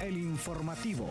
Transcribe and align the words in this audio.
El 0.00 0.16
informativo. 0.16 1.10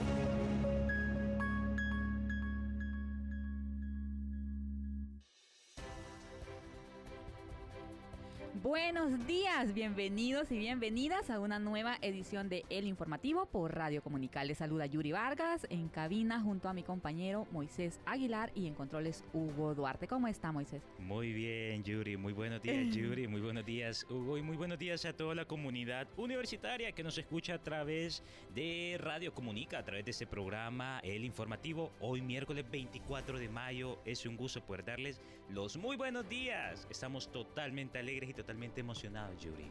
Buenos 8.92 9.28
días, 9.28 9.76
bienvenidos 9.76 10.52
y 10.52 10.58
bienvenidas 10.58 11.30
a 11.30 11.40
una 11.40 11.60
nueva 11.60 12.00
edición 12.02 12.50
de 12.50 12.66
El 12.72 12.88
Informativo 12.88 13.46
por 13.46 13.76
Radio 13.76 14.02
Comunical. 14.02 14.48
Les 14.48 14.58
saluda 14.58 14.88
Yuri 14.88 15.12
Vargas 15.12 15.68
en 15.70 15.90
cabina 15.90 16.42
junto 16.42 16.68
a 16.68 16.74
mi 16.74 16.82
compañero 16.82 17.46
Moisés 17.52 18.00
Aguilar 18.08 18.52
y 18.56 18.66
en 18.66 18.74
controles 18.74 19.24
Hugo 19.32 19.76
Duarte. 19.76 20.08
¿Cómo 20.08 20.28
está 20.28 20.52
Moisés? 20.52 20.82
Muy 20.98 21.34
bien, 21.34 21.84
Yuri. 21.84 22.18
Muy 22.18 22.34
buenos 22.34 22.64
días, 22.64 22.88
Yuri. 22.96 23.28
Muy 23.28 23.42
buenos 23.42 23.64
días, 23.64 24.08
Hugo. 24.10 24.40
Y 24.40 24.42
muy 24.42 24.58
buenos 24.58 24.80
días 24.80 25.06
a 25.06 25.14
toda 25.14 25.36
la 25.36 25.46
comunidad 25.46 26.08
universitaria 26.18 26.92
que 26.92 27.04
nos 27.04 27.16
escucha 27.20 27.54
a 27.54 27.62
través 27.62 28.24
de 28.56 28.98
Radio 29.00 29.36
Comunica, 29.36 29.78
a 29.78 29.86
través 29.86 30.04
de 30.04 30.12
este 30.12 30.26
programa 30.26 31.00
El 31.04 31.26
Informativo. 31.26 31.92
Hoy 32.00 32.24
miércoles 32.24 32.66
24 32.72 33.38
de 33.38 33.50
mayo 33.50 34.00
es 34.04 34.26
un 34.26 34.36
gusto 34.36 34.66
poder 34.66 34.84
darles 34.84 35.22
los 35.50 35.78
muy 35.78 35.96
buenos 35.96 36.28
días. 36.28 36.88
Estamos 36.90 37.32
totalmente 37.32 38.00
alegres 38.00 38.30
y 38.30 38.34
totalmente 38.34 38.50
totalmente 38.50 38.82
emocionado, 38.82 39.32
Yuri. 39.38 39.70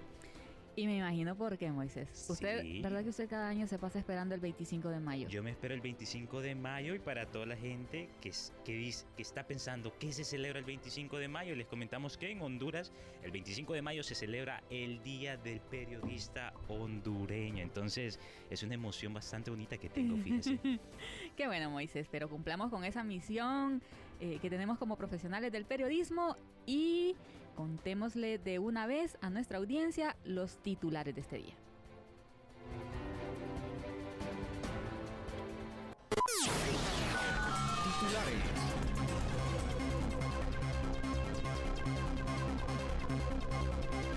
Y 0.76 0.86
me 0.86 0.98
imagino 0.98 1.34
por 1.34 1.58
qué, 1.58 1.72
Moisés. 1.72 2.26
Usted, 2.30 2.64
¿verdad 2.80 3.02
que 3.02 3.08
usted 3.08 3.28
cada 3.28 3.48
año 3.48 3.66
se 3.66 3.76
pasa 3.80 3.98
esperando 3.98 4.36
el 4.36 4.40
25 4.40 4.88
de 4.90 5.00
mayo? 5.00 5.26
Yo 5.26 5.42
me 5.42 5.50
espero 5.50 5.74
el 5.74 5.80
25 5.80 6.40
de 6.40 6.54
mayo 6.54 6.94
y 6.94 7.00
para 7.00 7.26
toda 7.26 7.46
la 7.46 7.56
gente 7.56 8.08
que, 8.20 8.30
que, 8.64 8.94
que 9.16 9.22
está 9.22 9.44
pensando 9.48 9.92
qué 9.98 10.12
se 10.12 10.22
celebra 10.22 10.60
el 10.60 10.64
25 10.64 11.18
de 11.18 11.26
mayo, 11.26 11.56
les 11.56 11.66
comentamos 11.66 12.16
que 12.16 12.30
en 12.30 12.40
Honduras 12.40 12.92
el 13.24 13.32
25 13.32 13.72
de 13.72 13.82
mayo 13.82 14.04
se 14.04 14.14
celebra 14.14 14.62
el 14.70 15.02
Día 15.02 15.36
del 15.36 15.58
Periodista 15.58 16.54
Hondureño. 16.68 17.64
Entonces 17.64 18.20
es 18.48 18.62
una 18.62 18.74
emoción 18.74 19.12
bastante 19.12 19.50
bonita 19.50 19.76
que 19.78 19.88
tengo, 19.88 20.16
fíjese. 20.18 20.60
qué 21.36 21.48
bueno, 21.48 21.70
Moisés, 21.70 22.06
pero 22.08 22.28
cumplamos 22.28 22.70
con 22.70 22.84
esa 22.84 23.02
misión 23.02 23.82
eh, 24.20 24.38
que 24.40 24.50
tenemos 24.50 24.78
como 24.78 24.96
profesionales 24.96 25.52
del 25.52 25.64
periodismo 25.64 26.36
y 26.66 27.14
contémosle 27.54 28.38
de 28.38 28.58
una 28.58 28.86
vez 28.86 29.16
a 29.20 29.30
nuestra 29.30 29.58
audiencia 29.58 30.16
los 30.24 30.58
titulares 30.58 31.14
de 31.14 31.20
este 31.20 31.38
día. 31.38 31.54
Titulares. 37.84 38.58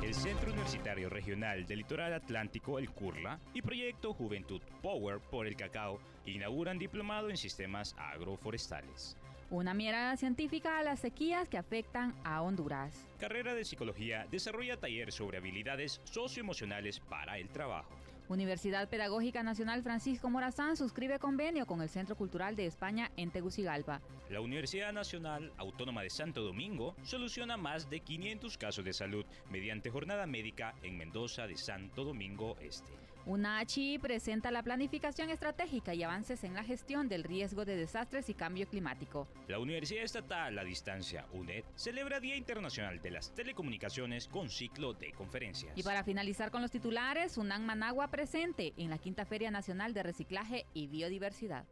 El 0.04 0.16
Centro 0.16 0.52
Universitario 0.52 1.10
Regional 1.10 1.66
del 1.66 1.80
Litoral 1.80 2.14
Atlántico, 2.14 2.80
el 2.80 2.90
CURLA, 2.90 3.40
y 3.54 3.62
Proyecto 3.62 4.14
Juventud 4.14 4.62
Power 4.82 5.20
por 5.20 5.48
el 5.48 5.56
Cacao 5.56 6.00
inauguran 6.26 6.78
diplomado 6.78 7.30
en 7.30 7.38
sistemas 7.38 7.96
agroforestales. 7.98 9.16
Una 9.52 9.74
mirada 9.74 10.16
científica 10.16 10.80
a 10.80 10.84
las 10.84 11.02
sequías 11.02 11.50
que 11.50 11.58
afectan 11.58 12.16
a 12.24 12.42
Honduras. 12.42 13.06
Carrera 13.20 13.54
de 13.54 13.66
Psicología 13.66 14.26
desarrolla 14.32 14.78
taller 14.78 15.12
sobre 15.12 15.40
habilidades 15.40 16.00
socioemocionales 16.06 17.02
para 17.02 17.38
el 17.38 17.50
trabajo. 17.50 17.94
Universidad 18.30 18.88
Pedagógica 18.88 19.44
Nacional 19.44 19.84
Francisco 19.84 20.30
Morazán 20.30 20.78
suscribe 20.78 21.20
convenio 21.20 21.66
con 21.66 21.82
el 21.82 21.90
Centro 21.90 22.16
Cultural 22.16 22.56
de 22.56 22.66
España 22.66 23.12
en 23.18 23.30
Tegucigalpa. 23.30 24.00
La 24.30 24.40
Universidad 24.40 24.94
Nacional 24.94 25.52
Autónoma 25.58 26.02
de 26.02 26.12
Santo 26.12 26.44
Domingo 26.44 26.96
soluciona 27.04 27.58
más 27.58 27.90
de 27.90 28.00
500 28.00 28.58
casos 28.58 28.86
de 28.86 28.94
salud 28.94 29.26
mediante 29.50 29.90
jornada 29.90 30.26
médica 30.28 30.76
en 30.82 30.98
Mendoza 30.98 31.46
de 31.46 31.58
Santo 31.58 32.06
Domingo 32.06 32.56
Este. 32.62 32.94
UNACHI 33.26 34.00
presenta 34.00 34.52
la 34.52 34.64
planificación 34.64 35.30
estratégica 35.30 35.94
y 35.94 36.04
avances 36.04 36.44
en 36.44 36.54
la 36.54 36.64
gestión 36.64 37.08
del 37.08 37.24
riesgo 37.24 37.66
de 37.66 37.76
desastres 37.76 38.30
y 38.30 38.34
cambio 38.34 38.68
climático. 38.68 39.28
La 39.48 39.60
Universidad 39.60 40.04
Estatal 40.04 40.58
a 40.58 40.64
Distancia 40.64 41.26
UNED 41.34 41.64
celebra 41.76 42.20
Día 42.20 42.36
Internacional 42.36 43.02
de 43.02 43.12
las 43.12 43.34
Telecomunicaciones 43.34 44.28
con 44.28 44.50
ciclo 44.50 44.94
de 44.94 45.12
conferencias. 45.12 45.78
Y 45.78 45.84
para 45.84 46.04
finalizar 46.04 46.52
con 46.52 46.62
los 46.62 46.72
titulares, 46.72 47.38
UNAM 47.38 47.64
Managua 47.64 48.08
presente 48.10 48.74
en 48.78 48.90
la 48.90 48.98
Quinta 48.98 49.26
Feria 49.26 49.52
Nacional 49.52 49.94
de 49.94 50.04
Reciclaje 50.04 50.66
y 50.74 50.88
Biodiversidad. 50.88 51.66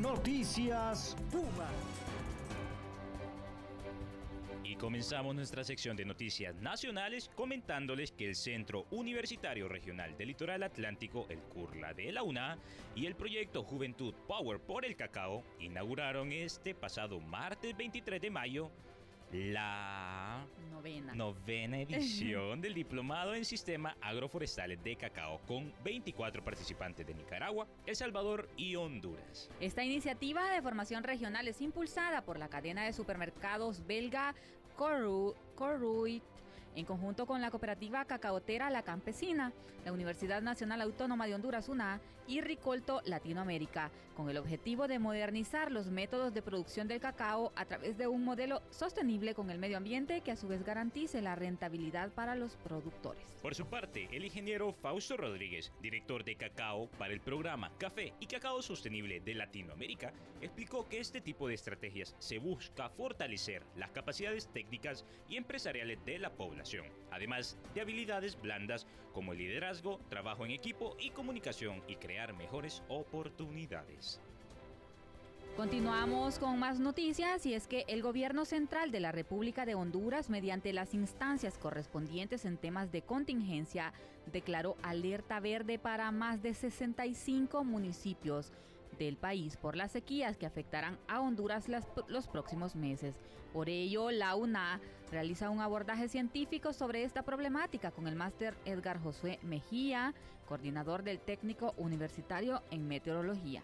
Noticias 0.00 1.16
Puma. 1.30 1.68
Comenzamos 4.78 5.34
nuestra 5.34 5.64
sección 5.64 5.96
de 5.96 6.04
noticias 6.04 6.54
nacionales 6.54 7.30
comentándoles 7.34 8.12
que 8.12 8.26
el 8.26 8.36
Centro 8.36 8.86
Universitario 8.92 9.68
Regional 9.68 10.16
del 10.16 10.28
Litoral 10.28 10.62
Atlántico, 10.62 11.26
el 11.30 11.40
CURLA 11.40 11.94
de 11.94 12.12
la 12.12 12.22
UNA, 12.22 12.58
y 12.94 13.06
el 13.06 13.16
proyecto 13.16 13.64
Juventud 13.64 14.14
Power 14.28 14.60
por 14.60 14.84
el 14.84 14.94
Cacao 14.94 15.42
inauguraron 15.58 16.30
este 16.30 16.76
pasado 16.76 17.18
martes 17.18 17.76
23 17.76 18.20
de 18.20 18.30
mayo 18.30 18.70
la 19.32 20.46
novena, 20.70 21.14
novena 21.14 21.78
edición 21.82 22.60
del 22.60 22.72
Diplomado 22.72 23.34
en 23.34 23.44
Sistema 23.44 23.96
Agroforestales 24.00 24.82
de 24.82 24.96
Cacao 24.96 25.40
con 25.46 25.72
24 25.84 26.42
participantes 26.42 27.06
de 27.06 27.14
Nicaragua, 27.14 27.66
El 27.84 27.96
Salvador 27.96 28.48
y 28.56 28.76
Honduras. 28.76 29.50
Esta 29.60 29.84
iniciativa 29.84 30.50
de 30.50 30.62
formación 30.62 31.04
regional 31.04 31.46
es 31.46 31.60
impulsada 31.60 32.22
por 32.22 32.38
la 32.38 32.48
cadena 32.48 32.84
de 32.84 32.92
supermercados 32.92 33.86
belga 33.86 34.34
Koruit, 34.78 36.22
en 36.78 36.84
conjunto 36.84 37.26
con 37.26 37.40
la 37.40 37.50
cooperativa 37.50 38.04
cacaotera 38.04 38.70
La 38.70 38.82
Campesina, 38.82 39.52
la 39.84 39.92
Universidad 39.92 40.42
Nacional 40.42 40.80
Autónoma 40.80 41.26
de 41.26 41.34
Honduras 41.34 41.68
UNA 41.68 42.00
y 42.28 42.40
Ricolto 42.40 43.00
Latinoamérica, 43.04 43.90
con 44.14 44.28
el 44.28 44.36
objetivo 44.36 44.86
de 44.86 44.98
modernizar 44.98 45.72
los 45.72 45.90
métodos 45.90 46.34
de 46.34 46.42
producción 46.42 46.86
del 46.86 47.00
cacao 47.00 47.52
a 47.56 47.64
través 47.64 47.96
de 47.96 48.06
un 48.06 48.24
modelo 48.24 48.62
sostenible 48.70 49.34
con 49.34 49.50
el 49.50 49.58
medio 49.58 49.76
ambiente 49.76 50.20
que 50.20 50.30
a 50.30 50.36
su 50.36 50.46
vez 50.46 50.62
garantice 50.62 51.22
la 51.22 51.34
rentabilidad 51.34 52.10
para 52.12 52.36
los 52.36 52.56
productores. 52.56 53.24
Por 53.40 53.54
su 53.54 53.66
parte, 53.66 54.08
el 54.12 54.24
ingeniero 54.24 54.72
Fausto 54.72 55.16
Rodríguez, 55.16 55.72
director 55.80 56.22
de 56.22 56.36
cacao 56.36 56.90
para 56.98 57.14
el 57.14 57.20
programa 57.20 57.72
Café 57.78 58.12
y 58.20 58.26
Cacao 58.26 58.60
Sostenible 58.60 59.20
de 59.20 59.34
Latinoamérica, 59.34 60.12
explicó 60.40 60.88
que 60.88 61.00
este 61.00 61.20
tipo 61.20 61.48
de 61.48 61.54
estrategias 61.54 62.14
se 62.18 62.38
busca 62.38 62.90
fortalecer 62.90 63.64
las 63.76 63.90
capacidades 63.90 64.48
técnicas 64.52 65.04
y 65.28 65.36
empresariales 65.36 66.04
de 66.04 66.18
la 66.18 66.30
población 66.30 66.67
además 67.10 67.56
de 67.74 67.80
habilidades 67.80 68.40
blandas 68.40 68.86
como 69.12 69.32
el 69.32 69.38
liderazgo, 69.38 70.00
trabajo 70.08 70.44
en 70.44 70.52
equipo 70.52 70.96
y 71.00 71.10
comunicación 71.10 71.82
y 71.88 71.96
crear 71.96 72.34
mejores 72.34 72.82
oportunidades. 72.88 74.20
Continuamos 75.56 76.38
con 76.38 76.58
más 76.58 76.78
noticias 76.78 77.44
y 77.44 77.54
es 77.54 77.66
que 77.66 77.84
el 77.88 78.00
gobierno 78.00 78.44
central 78.44 78.92
de 78.92 79.00
la 79.00 79.10
República 79.10 79.66
de 79.66 79.74
Honduras, 79.74 80.30
mediante 80.30 80.72
las 80.72 80.94
instancias 80.94 81.58
correspondientes 81.58 82.44
en 82.44 82.58
temas 82.58 82.92
de 82.92 83.02
contingencia, 83.02 83.92
declaró 84.32 84.76
alerta 84.82 85.40
verde 85.40 85.80
para 85.80 86.12
más 86.12 86.42
de 86.42 86.54
65 86.54 87.64
municipios 87.64 88.52
del 88.98 89.16
país 89.16 89.56
por 89.56 89.76
las 89.76 89.92
sequías 89.92 90.36
que 90.36 90.46
afectarán 90.46 90.98
a 91.08 91.20
Honduras 91.20 91.66
los 92.08 92.26
próximos 92.26 92.76
meses. 92.76 93.14
Por 93.52 93.68
ello, 93.68 94.10
la 94.10 94.34
UNA 94.34 94.80
realiza 95.10 95.50
un 95.50 95.60
abordaje 95.60 96.08
científico 96.08 96.72
sobre 96.72 97.02
esta 97.02 97.22
problemática 97.22 97.90
con 97.90 98.06
el 98.06 98.14
máster 98.14 98.54
Edgar 98.64 99.00
Josué 99.00 99.38
Mejía, 99.42 100.14
coordinador 100.46 101.02
del 101.02 101.18
técnico 101.18 101.74
universitario 101.78 102.62
en 102.70 102.86
meteorología. 102.86 103.62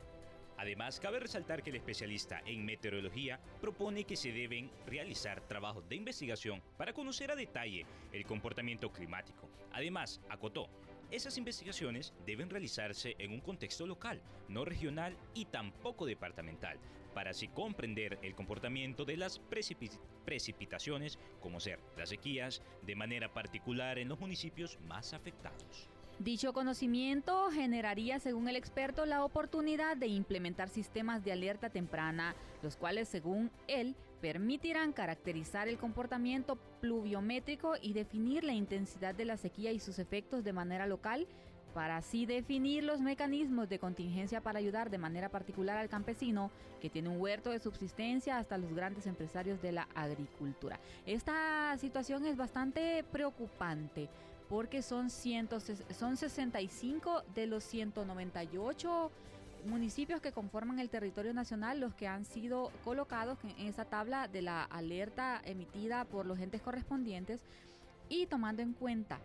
Además, 0.56 1.00
cabe 1.00 1.18
resaltar 1.18 1.62
que 1.62 1.70
el 1.70 1.76
especialista 1.76 2.40
en 2.46 2.64
meteorología 2.64 3.40
propone 3.60 4.04
que 4.04 4.16
se 4.16 4.30
deben 4.30 4.70
realizar 4.86 5.40
trabajos 5.40 5.88
de 5.88 5.96
investigación 5.96 6.62
para 6.76 6.92
conocer 6.92 7.32
a 7.32 7.36
detalle 7.36 7.84
el 8.12 8.24
comportamiento 8.24 8.92
climático. 8.92 9.48
Además, 9.72 10.20
acotó, 10.28 10.68
esas 11.14 11.38
investigaciones 11.38 12.12
deben 12.26 12.50
realizarse 12.50 13.14
en 13.18 13.30
un 13.30 13.40
contexto 13.40 13.86
local, 13.86 14.20
no 14.48 14.64
regional 14.64 15.16
y 15.32 15.44
tampoco 15.44 16.06
departamental, 16.06 16.80
para 17.14 17.30
así 17.30 17.46
comprender 17.46 18.18
el 18.22 18.34
comportamiento 18.34 19.04
de 19.04 19.16
las 19.16 19.40
precipitaciones, 20.24 21.20
como 21.40 21.60
ser 21.60 21.78
las 21.96 22.08
sequías, 22.08 22.62
de 22.82 22.96
manera 22.96 23.32
particular 23.32 23.98
en 23.98 24.08
los 24.08 24.18
municipios 24.18 24.80
más 24.80 25.14
afectados. 25.14 25.93
Dicho 26.20 26.52
conocimiento 26.52 27.50
generaría, 27.50 28.20
según 28.20 28.48
el 28.48 28.54
experto, 28.54 29.04
la 29.04 29.24
oportunidad 29.24 29.96
de 29.96 30.06
implementar 30.06 30.68
sistemas 30.68 31.24
de 31.24 31.32
alerta 31.32 31.70
temprana, 31.70 32.36
los 32.62 32.76
cuales, 32.76 33.08
según 33.08 33.50
él, 33.66 33.96
permitirán 34.20 34.92
caracterizar 34.92 35.68
el 35.68 35.76
comportamiento 35.76 36.56
pluviométrico 36.80 37.74
y 37.82 37.94
definir 37.94 38.44
la 38.44 38.52
intensidad 38.52 39.14
de 39.14 39.24
la 39.24 39.36
sequía 39.36 39.72
y 39.72 39.80
sus 39.80 39.98
efectos 39.98 40.44
de 40.44 40.52
manera 40.52 40.86
local, 40.86 41.26
para 41.74 41.96
así 41.96 42.24
definir 42.24 42.84
los 42.84 43.00
mecanismos 43.00 43.68
de 43.68 43.80
contingencia 43.80 44.40
para 44.40 44.60
ayudar 44.60 44.90
de 44.90 44.98
manera 44.98 45.28
particular 45.28 45.76
al 45.76 45.88
campesino 45.88 46.52
que 46.80 46.88
tiene 46.88 47.08
un 47.08 47.20
huerto 47.20 47.50
de 47.50 47.58
subsistencia 47.58 48.38
hasta 48.38 48.56
los 48.56 48.72
grandes 48.72 49.08
empresarios 49.08 49.60
de 49.60 49.72
la 49.72 49.88
agricultura. 49.96 50.78
Esta 51.04 51.76
situación 51.78 52.24
es 52.26 52.36
bastante 52.36 53.04
preocupante 53.10 54.08
porque 54.48 54.82
son, 54.82 55.10
cientos, 55.10 55.64
son 55.96 56.16
65 56.16 57.22
de 57.34 57.46
los 57.46 57.64
198 57.64 59.10
municipios 59.66 60.20
que 60.20 60.32
conforman 60.32 60.78
el 60.78 60.90
territorio 60.90 61.32
nacional 61.32 61.80
los 61.80 61.94
que 61.94 62.06
han 62.06 62.24
sido 62.24 62.70
colocados 62.84 63.38
en 63.42 63.66
esa 63.66 63.84
tabla 63.84 64.28
de 64.28 64.42
la 64.42 64.62
alerta 64.64 65.40
emitida 65.44 66.04
por 66.04 66.26
los 66.26 66.38
entes 66.38 66.60
correspondientes. 66.60 67.40
Y 68.08 68.26
tomando 68.26 68.62
en 68.62 68.74
cuenta 68.74 69.18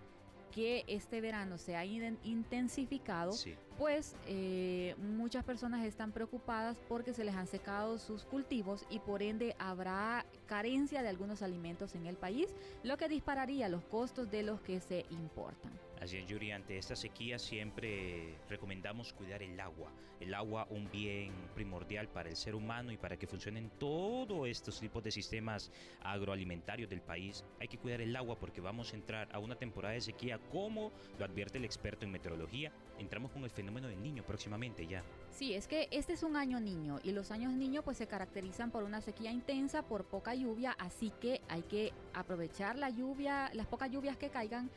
que 0.52 0.86
este 0.88 1.22
verano 1.22 1.58
se 1.58 1.76
ha 1.76 1.86
intensificado, 1.86 3.34
pues 3.80 4.18
eh, 4.28 4.94
muchas 4.98 5.46
personas 5.46 5.86
están 5.86 6.12
preocupadas 6.12 6.78
porque 6.90 7.14
se 7.14 7.24
les 7.24 7.34
han 7.34 7.48
secado 7.48 7.98
sus 7.98 8.26
cultivos 8.26 8.86
y 8.90 9.00
por 9.00 9.24
ende 9.24 9.56
habrá 9.58 10.26
carencia 10.48 11.02
de 11.02 11.08
algunos 11.08 11.42
alimentos 11.42 11.96
en 11.96 12.06
el 12.06 12.18
país, 12.18 12.54
lo 12.84 12.98
que 12.98 13.08
dispararía 13.08 13.70
los 13.70 13.86
costos 13.86 14.30
de 14.30 14.44
los 14.44 14.60
que 14.60 14.82
se 14.82 15.06
importan. 15.12 15.72
Así 16.02 16.18
es, 16.18 16.28
Yuri, 16.28 16.52
ante 16.52 16.78
esta 16.78 16.96
sequía 16.96 17.40
siempre 17.40 18.36
recomendamos 18.50 19.14
cuidar 19.14 19.44
el 19.44 19.58
agua. 19.60 19.92
El 20.20 20.34
agua 20.34 20.68
un 20.70 20.90
bien 20.92 21.32
primordial 21.56 22.10
para 22.10 22.30
el 22.30 22.36
ser 22.36 22.56
humano 22.56 22.92
y 22.92 22.98
para 22.98 23.18
que 23.18 23.28
funcionen 23.28 23.70
todos 23.78 24.48
estos 24.48 24.80
tipos 24.80 25.02
de 25.04 25.12
sistemas 25.12 25.72
agroalimentarios 26.02 26.90
del 26.90 27.02
país. 27.02 27.46
Hay 27.60 27.70
que 27.70 27.78
cuidar 27.78 28.02
el 28.02 28.16
agua 28.16 28.38
porque 28.38 28.60
vamos 28.60 28.92
a 28.92 28.96
entrar 28.96 29.30
a 29.32 29.40
una 29.40 29.56
temporada 29.56 29.94
de 29.94 30.02
sequía 30.02 30.40
como 30.52 30.92
lo 31.18 31.26
advierte 31.26 31.58
el 31.58 31.66
experto 31.66 32.06
en 32.06 32.12
meteorología. 32.12 32.72
Entramos 32.98 33.32
con 33.32 33.44
el 33.44 33.50
fenómeno 33.50 33.69
del 33.70 34.02
niño 34.02 34.24
próximamente 34.24 34.88
ya. 34.88 35.04
Sí, 35.30 35.54
es 35.54 35.68
que 35.68 35.88
este 35.92 36.14
es 36.14 36.24
un 36.24 36.36
año 36.36 36.60
niño 36.60 37.00
y 37.04 37.12
los 37.12 37.32
años 37.32 37.54
niños 37.54 37.84
pues 37.86 37.98
se 37.98 38.08
caracterizan 38.08 38.72
por 38.72 38.84
una 38.84 39.00
sequía 39.00 39.32
intensa, 39.32 39.84
por 39.84 40.06
poca 40.06 40.34
lluvia, 40.34 40.76
así 40.80 41.14
que 41.22 41.42
hay 41.48 41.62
que 41.62 41.94
aprovechar 42.14 42.78
la 42.78 42.90
lluvia, 42.90 43.50
las 43.54 43.68
pocas 43.68 43.92
lluvias 43.92 44.18
que 44.18 44.30
caigan, 44.30 44.70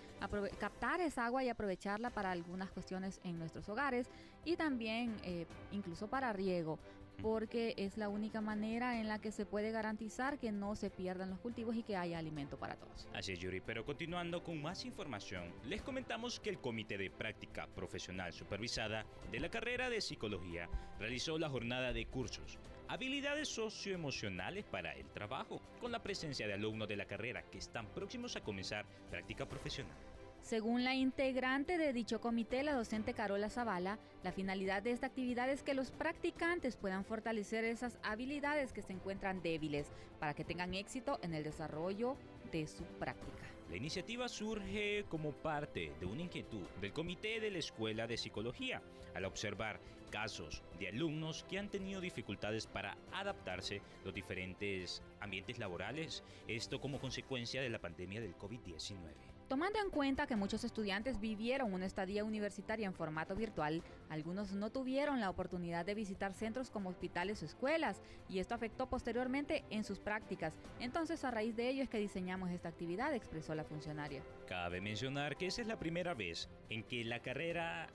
captar 0.59 1.01
esa 1.01 1.27
agua 1.27 1.43
y 1.43 1.49
aprovecharla 1.49 2.11
para 2.11 2.31
algunas 2.31 2.71
cuestiones 2.71 3.21
en 3.25 3.39
nuestros 3.39 3.69
hogares 3.69 4.09
y 4.45 4.57
también 4.57 5.17
eh, 5.25 5.47
incluso 5.73 6.09
para 6.09 6.33
riego 6.33 6.79
porque 7.23 7.75
es 7.77 7.97
la 7.97 8.09
única 8.09 8.41
manera 8.41 9.01
en 9.01 9.09
la 9.09 9.21
que 9.21 9.31
se 9.31 9.47
puede 9.47 9.71
garantizar 9.71 10.39
que 10.39 10.53
no 10.53 10.75
se 10.75 10.91
pierdan 10.91 11.31
los 11.31 11.39
cultivos 11.39 11.77
y 11.77 11.83
que 11.83 11.97
haya 11.97 12.19
alimento 12.19 12.59
para 12.59 12.77
todos. 12.77 13.09
Así 13.15 13.33
es, 13.33 13.39
Yuri, 13.39 13.61
pero 13.61 13.85
continuando 13.85 14.43
con 14.43 14.61
más 14.61 14.85
información, 14.85 15.55
les 15.65 15.83
comentamos 15.83 16.41
que 16.41 16.51
el 16.51 16.59
Comité 16.59 16.99
de 16.99 17.11
Práctica 17.11 17.67
Profesional 17.69 18.33
Supervisada 18.33 19.07
de 19.31 19.41
la 19.41 19.51
carrera 19.51 19.89
de 19.89 20.01
Psicología 20.01 20.69
realizó 20.99 21.39
la 21.39 21.49
jornada 21.49 21.93
de 21.93 22.07
cursos 22.07 22.59
habilidades 22.93 23.49
socioemocionales 23.49 24.65
para 24.65 24.93
el 24.93 25.07
trabajo, 25.13 25.63
con 25.81 25.93
la 25.93 26.03
presencia 26.03 26.47
de 26.47 26.53
alumnos 26.53 26.89
de 26.89 26.97
la 26.97 27.07
carrera 27.07 27.43
que 27.51 27.57
están 27.57 27.87
próximos 27.87 28.37
a 28.37 28.43
comenzar 28.43 28.85
práctica 29.11 29.49
profesional. 29.49 29.97
Según 30.43 30.83
la 30.83 30.95
integrante 30.95 31.79
de 31.79 31.93
dicho 31.93 32.21
comité, 32.21 32.65
la 32.65 32.75
docente 32.75 33.15
Carola 33.15 33.49
Zavala, 33.49 34.01
la 34.25 34.33
finalidad 34.33 34.83
de 34.83 34.91
esta 34.91 35.07
actividad 35.07 35.49
es 35.49 35.63
que 35.63 35.73
los 35.73 35.93
practicantes 35.93 36.77
puedan 36.77 37.05
fortalecer 37.05 37.65
esas 37.65 37.97
habilidades 38.03 38.73
que 38.73 38.83
se 38.83 38.93
encuentran 38.93 39.41
débiles 39.41 39.93
para 40.19 40.35
que 40.35 40.45
tengan 40.45 40.75
éxito 40.75 41.21
en 41.23 41.33
el 41.35 41.45
desarrollo 41.45 42.17
de 42.51 42.67
su 42.67 42.83
práctica. 42.99 43.45
La 43.71 43.77
iniciativa 43.77 44.29
surge 44.29 45.05
como 45.09 45.33
parte 45.33 45.93
de 46.01 46.07
una 46.07 46.23
inquietud 46.23 46.67
del 46.81 46.93
comité 46.93 47.41
de 47.41 47.51
la 47.53 47.59
Escuela 47.59 48.07
de 48.09 48.19
Psicología 48.19 48.83
al 49.15 49.25
observar 49.25 49.81
casos 50.11 50.63
de 50.79 50.89
alumnos 50.89 51.45
que 51.49 51.59
han 51.59 51.71
tenido 51.71 52.01
dificultades 52.01 52.67
para 52.67 52.99
adaptarse 53.13 53.79
a 53.79 54.05
los 54.05 54.13
diferentes 54.13 55.03
ambientes 55.21 55.59
laborales, 55.59 56.25
esto 56.49 56.81
como 56.81 57.01
consecuencia 57.01 57.63
de 57.63 57.71
la 57.71 57.79
pandemia 57.79 58.21
del 58.21 58.37
COVID-19. 58.37 59.32
Tomando 59.49 59.79
en 59.81 59.91
cuenta 59.91 60.27
que 60.27 60.37
muchos 60.37 60.65
estudiantes 60.65 61.21
vivieron 61.21 61.75
una 61.75 61.87
estadía 61.87 62.25
universitaria 62.25 62.87
en 62.87 62.95
formato 62.95 63.35
virtual, 63.35 63.83
algunos 64.09 64.53
no 64.53 64.71
tuvieron 64.71 65.21
la 65.21 65.29
oportunidad 65.29 65.85
de 65.85 65.95
visitar 65.95 66.33
centros 66.33 66.71
como 66.71 66.89
hospitales 66.89 67.43
o 67.43 67.47
escuelas, 67.47 68.01
y 68.29 68.39
esto 68.39 68.55
afectó 68.55 68.89
posteriormente 68.89 69.65
en 69.71 69.85
sus 69.85 69.99
prácticas. 69.99 70.55
Entonces, 70.81 71.25
a 71.25 71.31
raíz 71.31 71.55
de 71.55 71.69
ello 71.69 71.83
es 71.83 71.91
que 71.91 71.99
diseñamos 71.99 72.51
esta 72.51 72.71
actividad, 72.71 73.15
expresó 73.15 73.55
la 73.55 73.65
funcionaria. 73.65 74.23
Cabe 74.47 74.81
mencionar 74.81 75.37
que 75.37 75.47
esa 75.47 75.61
es 75.61 75.67
la 75.67 75.79
primera 75.79 76.15
vez 76.15 76.49
en 76.71 76.83
que 76.85 77.05
la 77.05 77.21
carrera 77.21 77.89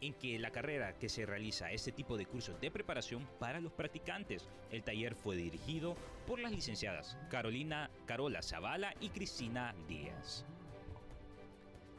en 0.00 0.14
que 0.14 0.36
la 0.38 0.50
carrera 0.50 0.98
que 0.98 1.08
se 1.08 1.24
realiza 1.24 1.70
este 1.70 1.92
tipo 1.92 2.16
de 2.16 2.26
cursos 2.26 2.60
de 2.60 2.72
preparación 2.72 3.28
para 3.38 3.60
los 3.60 3.72
practicantes. 3.72 4.48
El 4.70 4.82
taller 4.82 5.14
fue 5.14 5.36
dirigido 5.36 5.94
por 6.26 6.40
las 6.40 6.50
licenciadas 6.50 7.16
Carolina 7.30 7.88
Carola 8.04 8.42
Zavala 8.42 8.94
y 9.00 9.10
Cristina 9.10 9.74
Díaz. 9.86 10.44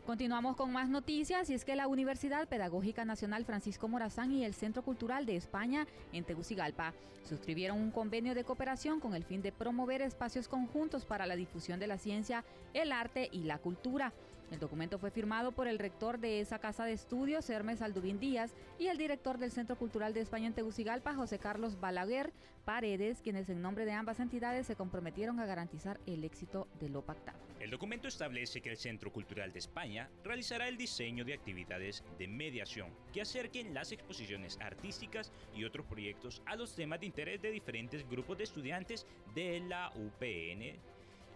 Continuamos 0.06 0.58
con 0.58 0.70
más 0.74 0.90
noticias 0.90 1.50
y 1.50 1.54
es 1.54 1.64
que 1.64 1.78
la 1.78 1.88
Universidad 1.88 2.50
Pedagógica 2.50 3.06
Nacional 3.06 3.46
Francisco 3.46 3.88
Morazán 3.88 4.34
y 4.34 4.44
el 4.44 4.54
Centro 4.54 4.84
Cultural 4.84 5.26
de 5.26 5.38
España 5.38 5.88
en 6.12 6.26
Tegucigalpa 6.26 6.94
suscribieron 7.24 7.80
un 7.80 7.90
convenio 7.90 8.36
de 8.36 8.44
cooperación 8.44 9.00
con 9.00 9.16
el 9.16 9.24
fin 9.24 9.42
de 9.42 9.54
promover 9.54 10.02
espacios 10.02 10.50
conjuntos 10.50 11.06
para 11.06 11.26
la 11.26 11.38
difusión 11.38 11.80
de 11.80 11.88
la 11.88 11.98
ciencia, 11.98 12.44
el 12.74 12.92
arte 12.92 13.30
y 13.32 13.46
la 13.46 13.60
cultura. 13.60 14.12
El 14.54 14.60
documento 14.60 15.00
fue 15.00 15.10
firmado 15.10 15.52
por 15.52 15.68
el 15.68 15.80
rector 15.80 16.20
de 16.20 16.40
esa 16.40 16.60
casa 16.60 16.86
de 16.86 16.94
estudios, 16.94 17.50
Hermes 17.50 17.82
Aldubín 17.82 18.20
Díaz, 18.20 18.54
y 18.78 18.86
el 18.86 19.00
director 19.00 19.40
del 19.40 19.52
Centro 19.52 19.76
Cultural 19.76 20.14
de 20.14 20.22
España 20.22 20.46
en 20.46 20.54
Tegucigalpa, 20.54 21.16
José 21.16 21.40
Carlos 21.40 21.80
Balaguer 21.80 22.32
Paredes, 22.64 23.22
quienes 23.24 23.50
en 23.50 23.64
nombre 23.64 23.84
de 23.84 23.94
ambas 23.94 24.20
entidades 24.20 24.68
se 24.68 24.76
comprometieron 24.76 25.40
a 25.40 25.48
garantizar 25.48 26.00
el 26.06 26.24
éxito 26.24 26.68
de 26.80 26.90
lo 26.90 27.02
pactado. 27.02 27.40
El 27.60 27.72
documento 27.72 28.08
establece 28.08 28.62
que 28.62 28.70
el 28.70 28.78
Centro 28.78 29.12
Cultural 29.12 29.52
de 29.52 29.58
España 29.58 30.08
realizará 30.24 30.68
el 30.68 30.78
diseño 30.78 31.26
de 31.26 31.34
actividades 31.34 32.04
de 32.20 32.28
mediación 32.28 32.92
que 33.12 33.22
acerquen 33.22 33.74
las 33.74 33.92
exposiciones 33.92 34.60
artísticas 34.62 35.32
y 35.56 35.64
otros 35.64 35.88
proyectos 35.88 36.44
a 36.46 36.56
los 36.56 36.76
temas 36.76 37.00
de 37.00 37.08
interés 37.08 37.42
de 37.42 37.50
diferentes 37.50 38.08
grupos 38.08 38.38
de 38.38 38.44
estudiantes 38.44 39.08
de 39.34 39.62
la 39.62 39.92
UPN. 39.96 40.78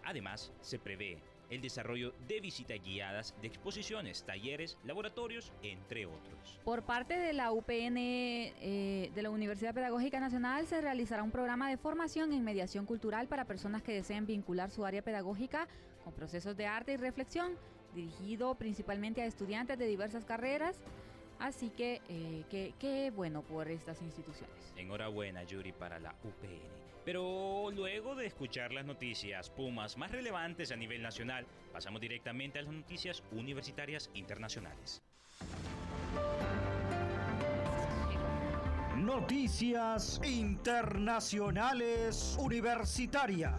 Además, 0.04 0.52
se 0.60 0.78
prevé 0.78 1.18
el 1.50 1.60
desarrollo 1.60 2.12
de 2.26 2.40
visitas 2.40 2.78
guiadas 2.82 3.34
de 3.40 3.48
exposiciones, 3.48 4.24
talleres, 4.24 4.76
laboratorios, 4.84 5.52
entre 5.62 6.06
otros. 6.06 6.60
Por 6.64 6.82
parte 6.82 7.18
de 7.18 7.32
la 7.32 7.52
UPN 7.52 7.96
eh, 7.98 9.10
de 9.14 9.22
la 9.22 9.30
Universidad 9.30 9.74
Pedagógica 9.74 10.20
Nacional 10.20 10.66
se 10.66 10.80
realizará 10.80 11.22
un 11.22 11.30
programa 11.30 11.70
de 11.70 11.76
formación 11.76 12.32
en 12.32 12.44
mediación 12.44 12.86
cultural 12.86 13.28
para 13.28 13.44
personas 13.44 13.82
que 13.82 13.92
deseen 13.92 14.26
vincular 14.26 14.70
su 14.70 14.84
área 14.84 15.02
pedagógica 15.02 15.68
con 16.04 16.12
procesos 16.12 16.56
de 16.56 16.66
arte 16.66 16.92
y 16.92 16.96
reflexión, 16.96 17.52
dirigido 17.94 18.54
principalmente 18.54 19.22
a 19.22 19.26
estudiantes 19.26 19.78
de 19.78 19.86
diversas 19.86 20.24
carreras. 20.24 20.80
Así 21.38 21.70
que, 21.70 22.00
eh, 22.08 22.74
qué 22.78 23.12
bueno 23.14 23.42
por 23.42 23.68
estas 23.68 24.02
instituciones. 24.02 24.72
Enhorabuena, 24.76 25.44
Yuri, 25.44 25.72
para 25.72 25.98
la 25.98 26.14
UPN. 26.24 26.88
Pero 27.04 27.70
luego 27.70 28.14
de 28.14 28.26
escuchar 28.26 28.72
las 28.72 28.84
noticias 28.84 29.48
Pumas 29.48 29.96
más 29.96 30.12
relevantes 30.12 30.72
a 30.72 30.76
nivel 30.76 31.00
nacional, 31.00 31.46
pasamos 31.72 32.02
directamente 32.02 32.58
a 32.58 32.62
las 32.62 32.72
noticias 32.72 33.22
universitarias 33.32 34.10
internacionales. 34.12 35.00
Noticias 38.96 40.20
internacionales 40.22 42.36
universitarias. 42.38 43.54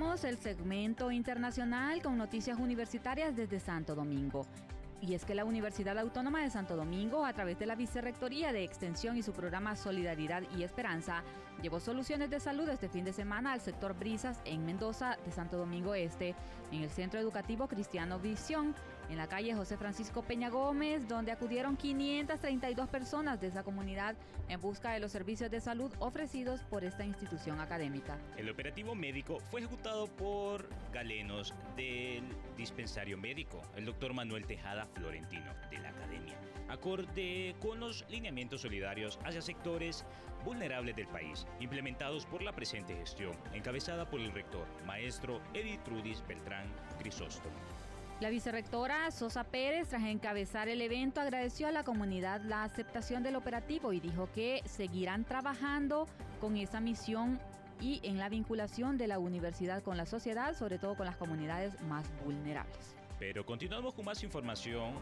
El 0.00 0.38
segmento 0.38 1.10
internacional 1.10 2.02
con 2.02 2.16
noticias 2.16 2.58
universitarias 2.58 3.36
desde 3.36 3.60
Santo 3.60 3.94
Domingo. 3.94 4.46
Y 5.02 5.12
es 5.12 5.26
que 5.26 5.34
la 5.34 5.44
Universidad 5.44 5.98
Autónoma 5.98 6.42
de 6.42 6.48
Santo 6.48 6.74
Domingo, 6.74 7.26
a 7.26 7.34
través 7.34 7.58
de 7.58 7.66
la 7.66 7.74
Vicerrectoría 7.74 8.50
de 8.50 8.64
Extensión 8.64 9.18
y 9.18 9.22
su 9.22 9.32
programa 9.32 9.76
Solidaridad 9.76 10.42
y 10.56 10.62
Esperanza, 10.62 11.22
llevó 11.62 11.80
soluciones 11.80 12.30
de 12.30 12.40
salud 12.40 12.66
este 12.70 12.88
fin 12.88 13.04
de 13.04 13.12
semana 13.12 13.52
al 13.52 13.60
sector 13.60 13.94
Brisas 13.94 14.40
en 14.46 14.64
Mendoza 14.64 15.18
de 15.24 15.32
Santo 15.32 15.58
Domingo 15.58 15.94
Este, 15.94 16.34
en 16.72 16.82
el 16.82 16.90
Centro 16.90 17.20
Educativo 17.20 17.68
Cristiano 17.68 18.18
Visión, 18.18 18.74
en 19.10 19.16
la 19.16 19.26
calle 19.26 19.54
José 19.54 19.76
Francisco 19.76 20.22
Peña 20.22 20.48
Gómez, 20.48 21.08
donde 21.08 21.32
acudieron 21.32 21.76
532 21.76 22.88
personas 22.88 23.40
de 23.40 23.48
esa 23.48 23.64
comunidad 23.64 24.16
en 24.48 24.60
busca 24.60 24.92
de 24.92 25.00
los 25.00 25.10
servicios 25.12 25.50
de 25.50 25.60
salud 25.60 25.92
ofrecidos 25.98 26.62
por 26.62 26.84
esta 26.84 27.04
institución 27.04 27.60
académica. 27.60 28.18
El 28.36 28.48
operativo 28.48 28.94
médico 28.94 29.38
fue 29.50 29.60
ejecutado 29.60 30.06
por 30.06 30.68
galenos 30.92 31.54
del 31.76 32.24
dispensario 32.56 33.18
médico, 33.18 33.60
el 33.76 33.84
doctor 33.84 34.14
Manuel 34.14 34.46
Tejada 34.46 34.86
Florentino 34.86 35.52
de 35.70 35.78
la 35.78 35.88
Academia, 35.90 36.36
acorde 36.68 37.56
con 37.60 37.80
los 37.80 38.04
lineamientos 38.08 38.60
solidarios 38.62 39.18
hacia 39.24 39.42
sectores 39.42 40.04
vulnerables 40.44 40.96
del 40.96 41.08
país, 41.08 41.46
implementados 41.58 42.26
por 42.26 42.42
la 42.42 42.52
presente 42.52 42.94
gestión, 42.94 43.36
encabezada 43.52 44.08
por 44.08 44.20
el 44.20 44.32
rector, 44.32 44.66
maestro 44.86 45.40
Edith 45.52 45.82
Trudis 45.82 46.24
Beltrán 46.26 46.66
Crisóstomo. 46.98 47.56
La 48.20 48.28
vicerrectora 48.28 49.10
Sosa 49.12 49.44
Pérez, 49.44 49.88
tras 49.88 50.02
encabezar 50.02 50.68
el 50.68 50.82
evento, 50.82 51.22
agradeció 51.22 51.68
a 51.68 51.72
la 51.72 51.84
comunidad 51.84 52.42
la 52.42 52.64
aceptación 52.64 53.22
del 53.22 53.34
operativo 53.34 53.94
y 53.94 54.00
dijo 54.00 54.28
que 54.34 54.60
seguirán 54.66 55.24
trabajando 55.24 56.06
con 56.38 56.58
esa 56.58 56.80
misión 56.80 57.40
y 57.80 57.98
en 58.02 58.18
la 58.18 58.28
vinculación 58.28 58.98
de 58.98 59.06
la 59.06 59.18
universidad 59.18 59.82
con 59.82 59.96
la 59.96 60.04
sociedad, 60.04 60.54
sobre 60.54 60.78
todo 60.78 60.96
con 60.96 61.06
las 61.06 61.16
comunidades 61.16 61.80
más 61.84 62.04
vulnerables. 62.22 62.99
Pero 63.20 63.44
continuamos 63.44 63.92
con 63.92 64.06
más 64.06 64.22
información 64.22 64.94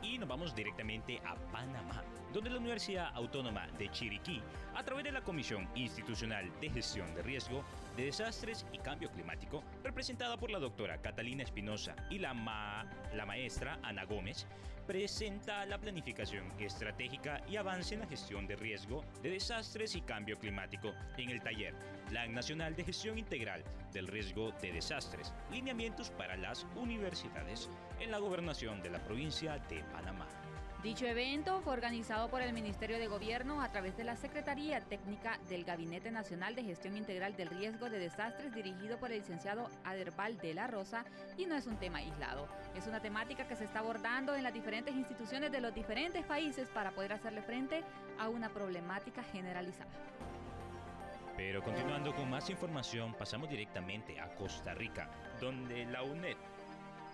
y 0.00 0.16
nos 0.16 0.28
vamos 0.28 0.54
directamente 0.54 1.20
a 1.26 1.34
Panamá, 1.50 2.04
donde 2.32 2.48
la 2.48 2.58
Universidad 2.58 3.10
Autónoma 3.14 3.66
de 3.76 3.90
Chiriquí, 3.90 4.40
a 4.76 4.84
través 4.84 5.04
de 5.04 5.10
la 5.10 5.22
Comisión 5.22 5.68
Institucional 5.74 6.48
de 6.60 6.70
Gestión 6.70 7.12
de 7.16 7.22
Riesgo 7.22 7.64
de 7.96 8.04
Desastres 8.04 8.64
y 8.72 8.78
Cambio 8.78 9.10
Climático, 9.10 9.64
representada 9.82 10.36
por 10.36 10.52
la 10.52 10.60
doctora 10.60 11.02
Catalina 11.02 11.42
Espinosa 11.42 11.96
y 12.10 12.20
la, 12.20 12.86
la 13.12 13.26
maestra 13.26 13.80
Ana 13.82 14.04
Gómez, 14.04 14.46
presenta 14.86 15.64
la 15.66 15.78
planificación 15.78 16.52
estratégica 16.58 17.42
y 17.48 17.56
avance 17.56 17.94
en 17.94 18.00
la 18.00 18.06
gestión 18.06 18.46
de 18.46 18.56
riesgo 18.56 19.04
de 19.22 19.30
desastres 19.30 19.94
y 19.94 20.02
cambio 20.02 20.38
climático 20.38 20.92
en 21.16 21.30
el 21.30 21.42
taller 21.42 21.74
Plan 22.08 22.34
Nacional 22.34 22.76
de 22.76 22.84
Gestión 22.84 23.18
Integral 23.18 23.64
del 23.92 24.06
Riesgo 24.06 24.52
de 24.60 24.72
Desastres, 24.72 25.32
lineamientos 25.50 26.10
para 26.10 26.36
las 26.36 26.66
universidades 26.76 27.70
en 28.00 28.10
la 28.10 28.18
gobernación 28.18 28.82
de 28.82 28.90
la 28.90 29.02
provincia 29.02 29.58
de 29.68 29.82
Panamá. 29.92 30.43
Dicho 30.84 31.06
evento 31.06 31.62
fue 31.62 31.72
organizado 31.72 32.28
por 32.28 32.42
el 32.42 32.52
Ministerio 32.52 32.98
de 32.98 33.06
Gobierno 33.06 33.62
a 33.62 33.70
través 33.70 33.96
de 33.96 34.04
la 34.04 34.16
Secretaría 34.16 34.82
Técnica 34.82 35.38
del 35.48 35.64
Gabinete 35.64 36.10
Nacional 36.10 36.54
de 36.54 36.62
Gestión 36.62 36.98
Integral 36.98 37.34
del 37.38 37.48
Riesgo 37.48 37.88
de 37.88 37.98
Desastres 37.98 38.54
dirigido 38.54 38.98
por 38.98 39.10
el 39.10 39.20
licenciado 39.20 39.70
Aderbal 39.82 40.36
de 40.36 40.52
la 40.52 40.66
Rosa 40.66 41.06
y 41.38 41.46
no 41.46 41.56
es 41.56 41.66
un 41.66 41.78
tema 41.78 42.00
aislado. 42.00 42.48
Es 42.76 42.86
una 42.86 43.00
temática 43.00 43.48
que 43.48 43.56
se 43.56 43.64
está 43.64 43.78
abordando 43.78 44.34
en 44.34 44.42
las 44.42 44.52
diferentes 44.52 44.94
instituciones 44.94 45.50
de 45.50 45.62
los 45.62 45.74
diferentes 45.74 46.22
países 46.26 46.68
para 46.68 46.90
poder 46.90 47.14
hacerle 47.14 47.40
frente 47.40 47.82
a 48.18 48.28
una 48.28 48.50
problemática 48.50 49.22
generalizada. 49.22 49.90
Pero 51.34 51.62
continuando 51.62 52.14
con 52.14 52.28
más 52.28 52.50
información, 52.50 53.14
pasamos 53.14 53.48
directamente 53.48 54.20
a 54.20 54.34
Costa 54.34 54.74
Rica, 54.74 55.08
donde 55.40 55.86
la 55.86 56.02
UNED 56.02 56.36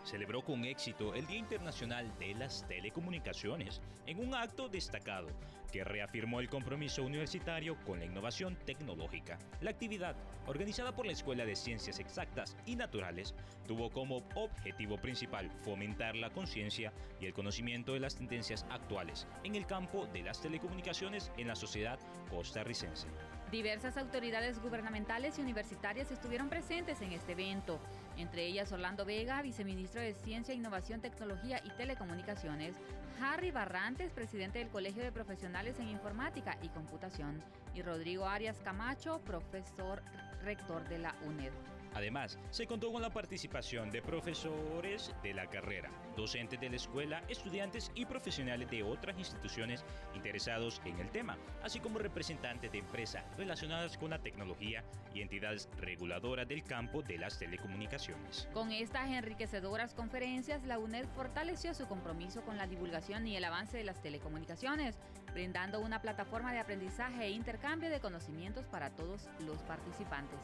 celebró 0.04 0.42
con 0.42 0.64
éxito 0.64 1.14
el 1.14 1.26
Día 1.26 1.38
Internacional 1.38 2.10
de 2.18 2.34
las 2.34 2.66
Telecomunicaciones 2.66 3.80
en 4.06 4.18
un 4.18 4.34
acto 4.34 4.68
destacado 4.68 5.28
que 5.70 5.84
reafirmó 5.84 6.40
el 6.40 6.48
compromiso 6.48 7.04
universitario 7.04 7.76
con 7.84 8.00
la 8.00 8.04
innovación 8.04 8.56
tecnológica. 8.66 9.38
La 9.60 9.70
actividad, 9.70 10.16
organizada 10.46 10.92
por 10.92 11.06
la 11.06 11.12
Escuela 11.12 11.44
de 11.44 11.56
Ciencias 11.56 12.00
Exactas 12.00 12.56
y 12.66 12.76
Naturales, 12.76 13.34
tuvo 13.66 13.90
como 13.90 14.22
objetivo 14.34 14.98
principal 14.98 15.50
fomentar 15.62 16.16
la 16.16 16.30
conciencia 16.30 16.92
y 17.20 17.26
el 17.26 17.32
conocimiento 17.32 17.94
de 17.94 18.00
las 18.00 18.16
tendencias 18.16 18.66
actuales 18.70 19.26
en 19.44 19.54
el 19.54 19.66
campo 19.66 20.06
de 20.06 20.22
las 20.22 20.40
telecomunicaciones 20.40 21.30
en 21.36 21.46
la 21.46 21.54
sociedad 21.54 21.98
costarricense. 22.28 23.06
Diversas 23.50 23.96
autoridades 23.96 24.60
gubernamentales 24.60 25.36
y 25.38 25.42
universitarias 25.42 26.12
estuvieron 26.12 26.48
presentes 26.48 27.00
en 27.00 27.10
este 27.10 27.32
evento, 27.32 27.80
entre 28.20 28.46
ellas 28.46 28.70
Orlando 28.72 29.04
Vega, 29.04 29.42
viceministro 29.42 30.00
de 30.00 30.14
Ciencia, 30.14 30.54
Innovación, 30.54 31.00
Tecnología 31.00 31.60
y 31.64 31.70
Telecomunicaciones, 31.70 32.74
Harry 33.20 33.50
Barrantes, 33.50 34.12
presidente 34.12 34.58
del 34.58 34.68
Colegio 34.68 35.02
de 35.02 35.12
Profesionales 35.12 35.78
en 35.78 35.88
Informática 35.88 36.56
y 36.62 36.68
Computación, 36.68 37.42
y 37.74 37.82
Rodrigo 37.82 38.26
Arias 38.26 38.58
Camacho, 38.62 39.20
profesor 39.24 40.02
rector 40.42 40.88
de 40.88 40.98
la 40.98 41.14
UNED. 41.26 41.52
Además, 41.94 42.38
se 42.50 42.66
contó 42.66 42.92
con 42.92 43.02
la 43.02 43.10
participación 43.10 43.90
de 43.90 44.02
profesores 44.02 45.12
de 45.22 45.34
la 45.34 45.46
carrera, 45.46 45.90
docentes 46.16 46.60
de 46.60 46.70
la 46.70 46.76
escuela, 46.76 47.22
estudiantes 47.28 47.90
y 47.94 48.04
profesionales 48.04 48.70
de 48.70 48.82
otras 48.82 49.18
instituciones 49.18 49.84
interesados 50.14 50.80
en 50.84 50.98
el 50.98 51.10
tema, 51.10 51.36
así 51.62 51.80
como 51.80 51.98
representantes 51.98 52.70
de 52.70 52.78
empresas 52.78 53.24
relacionadas 53.36 53.98
con 53.98 54.10
la 54.10 54.18
tecnología 54.18 54.84
y 55.14 55.20
entidades 55.20 55.68
reguladoras 55.78 56.46
del 56.46 56.62
campo 56.62 57.02
de 57.02 57.18
las 57.18 57.38
telecomunicaciones. 57.38 58.48
Con 58.52 58.70
estas 58.70 59.10
enriquecedoras 59.10 59.94
conferencias, 59.94 60.62
la 60.64 60.78
UNED 60.78 61.06
fortaleció 61.16 61.74
su 61.74 61.86
compromiso 61.86 62.42
con 62.42 62.56
la 62.56 62.66
divulgación 62.66 63.26
y 63.26 63.36
el 63.36 63.44
avance 63.44 63.76
de 63.76 63.84
las 63.84 64.00
telecomunicaciones, 64.00 64.98
brindando 65.32 65.80
una 65.80 66.00
plataforma 66.00 66.52
de 66.52 66.60
aprendizaje 66.60 67.24
e 67.24 67.30
intercambio 67.30 67.90
de 67.90 68.00
conocimientos 68.00 68.66
para 68.66 68.90
todos 68.90 69.28
los 69.40 69.58
participantes. 69.62 70.38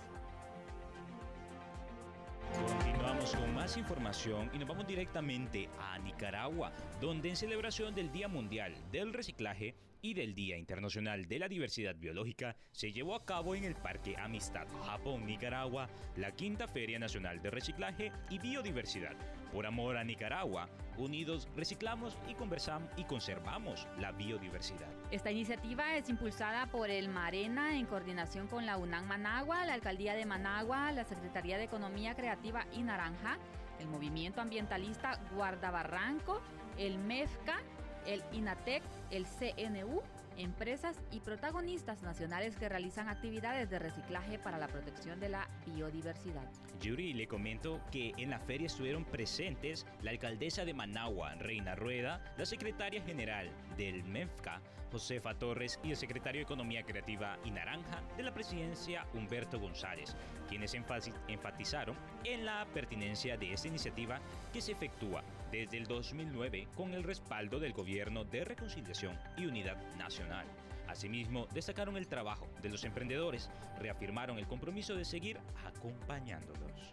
Con 3.35 3.55
más 3.55 3.77
información 3.77 4.51
y 4.55 4.59
nos 4.59 4.69
vamos 4.69 4.87
directamente 4.87 5.69
a 5.81 5.99
Nicaragua, 5.99 6.71
donde 7.01 7.31
en 7.31 7.37
celebración 7.37 7.93
del 7.93 8.13
Día 8.13 8.29
Mundial 8.29 8.73
del 8.93 9.13
Reciclaje 9.13 9.75
y 10.01 10.15
del 10.15 10.37
Día 10.37 10.57
Internacional 10.57 11.27
de 11.27 11.41
la 11.41 11.49
Diversidad 11.49 11.97
Biológica 11.97 12.57
se 12.71 12.93
llevó 12.93 13.17
a 13.17 13.25
cabo 13.25 13.57
en 13.57 13.65
el 13.65 13.75
Parque 13.75 14.17
Amistad 14.17 14.69
Japón, 14.85 15.27
Nicaragua, 15.27 15.89
la 16.17 16.31
quinta 16.31 16.69
Feria 16.69 17.01
Nacional 17.01 17.43
de 17.43 17.51
Reciclaje 17.51 18.13
y 18.31 18.39
Biodiversidad. 18.39 19.17
Por 19.57 19.65
amor 19.65 19.97
a 19.97 20.05
Nicaragua, 20.05 20.69
unidos 20.99 21.49
reciclamos 21.57 22.19
y 22.29 22.35
conversamos 22.35 22.91
y 22.99 23.05
conservamos 23.05 23.89
la 23.99 24.13
biodiversidad. 24.13 24.91
Esta 25.11 25.31
iniciativa 25.31 25.97
es 25.97 26.11
impulsada 26.11 26.67
por 26.67 26.91
el 26.91 27.09
Marena 27.09 27.79
en 27.79 27.87
coordinación 27.87 28.49
con 28.49 28.67
la 28.67 28.77
UNAM 28.77 29.07
Managua, 29.07 29.65
la 29.65 29.73
Alcaldía 29.73 30.13
de 30.13 30.27
Managua, 30.27 30.93
la 30.93 31.05
Secretaría 31.05 31.57
de 31.57 31.65
Economía 31.65 32.15
Creativa 32.15 32.67
y 32.71 32.83
Naranja, 32.83 33.39
el 33.81 33.89
Movimiento 33.89 34.43
Ambientalista 34.43 35.19
Guardabarranco, 35.35 36.43
el 36.77 36.99
MEFCA, 36.99 37.57
el 38.05 38.23
INATEC, 38.33 38.83
el 39.11 39.25
CNU, 39.25 40.03
empresas 40.39 41.01
y 41.11 41.21
protagonistas 41.21 42.03
nacionales 42.03 42.57
que 42.57 42.69
realizan 42.69 43.09
actividades 43.09 43.71
de 43.71 43.79
reciclaje 43.79 44.39
para 44.39 44.59
la 44.59 44.69
protección 44.69 45.21
de 45.21 45.29
la 45.29 45.49
biodiversidad. 45.67 46.51
Yuri, 46.81 47.13
le 47.13 47.27
comento 47.27 47.81
que 47.91 48.13
en 48.17 48.31
la 48.31 48.39
feria 48.39 48.67
estuvieron 48.67 49.05
presentes 49.05 49.87
la 50.03 50.11
alcaldesa 50.11 50.65
de 50.65 50.75
Managua, 50.75 51.35
Reina 51.37 51.75
Rueda, 51.75 52.23
la 52.37 52.47
secretaria 52.47 53.03
general 53.03 53.51
del 53.77 54.05
MEFCA, 54.05 54.61
Josefa 54.91 55.35
Torres, 55.35 55.79
y 55.83 55.91
el 55.91 55.97
secretario 55.97 56.41
de 56.41 56.45
Economía 56.45 56.83
Creativa 56.83 57.39
y 57.45 57.51
Naranja 57.51 58.03
de 58.17 58.23
la 58.23 58.33
presidencia, 58.33 59.07
Humberto 59.15 59.59
González, 59.59 60.17
quienes 60.49 60.75
enfatizaron 60.75 61.97
en 62.25 62.47
la 62.47 62.67
pertinencia 62.73 63.37
de 63.37 63.53
esta 63.53 63.69
iniciativa 63.69 64.21
que 64.53 64.61
se 64.61 64.73
efectúa 64.73 65.23
desde 65.51 65.77
el 65.77 65.87
2009 65.87 66.69
con 66.77 66.95
el 66.95 67.03
respaldo 67.03 67.59
del 67.59 67.73
Gobierno 67.73 68.25
de 68.25 68.45
Reconciliación 68.45 69.19
y 69.37 69.47
Unidad 69.47 69.77
Nacional. 69.97 70.47
Asimismo, 70.89 71.47
destacaron 71.53 71.97
el 71.97 72.07
trabajo 72.07 72.47
de 72.63 72.71
los 72.71 72.85
emprendedores, 72.85 73.51
reafirmaron 73.81 74.39
el 74.39 74.47
compromiso 74.47 74.95
de 74.95 75.05
seguir 75.05 75.39
acompañándolos. 75.65 76.93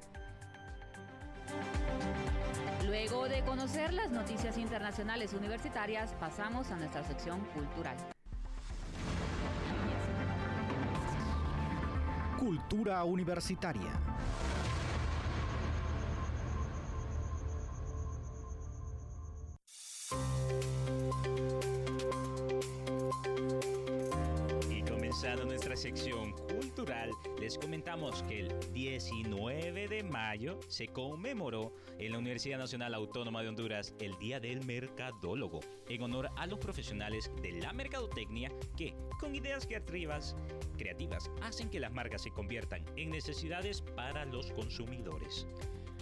Conocer 3.46 3.94
las 3.94 4.12
noticias 4.12 4.58
internacionales 4.58 5.34
universitarias, 5.34 6.14
pasamos 6.20 6.72
a 6.72 6.78
nuestra 6.78 7.04
sección 7.04 7.40
cultural. 7.54 7.98
Cultura 12.40 13.04
universitaria. 13.04 13.92
Comentamos 27.74 28.22
que 28.28 28.42
el 28.42 28.72
19 28.72 29.88
de 29.88 30.04
mayo 30.04 30.60
se 30.68 30.90
conmemoró 30.90 31.74
en 31.98 32.12
la 32.12 32.20
Universidad 32.20 32.60
Nacional 32.60 32.94
Autónoma 32.94 33.42
de 33.42 33.50
Honduras 33.50 33.96
el 34.00 34.16
Día 34.20 34.40
del 34.40 34.64
Mercadólogo, 34.64 35.60
en 35.90 36.04
honor 36.04 36.30
a 36.36 36.46
los 36.46 36.60
profesionales 36.60 37.32
de 37.42 37.54
la 37.54 37.74
mercadotecnia 37.74 38.52
que, 38.78 38.94
con 39.20 39.34
ideas 39.34 39.66
creativas, 39.66 40.36
hacen 41.42 41.72
que 41.72 41.80
las 41.80 41.92
marcas 41.92 42.22
se 42.22 42.30
conviertan 42.30 42.86
en 42.96 43.10
necesidades 43.10 43.82
para 43.82 44.24
los 44.26 44.52
consumidores. 44.52 45.48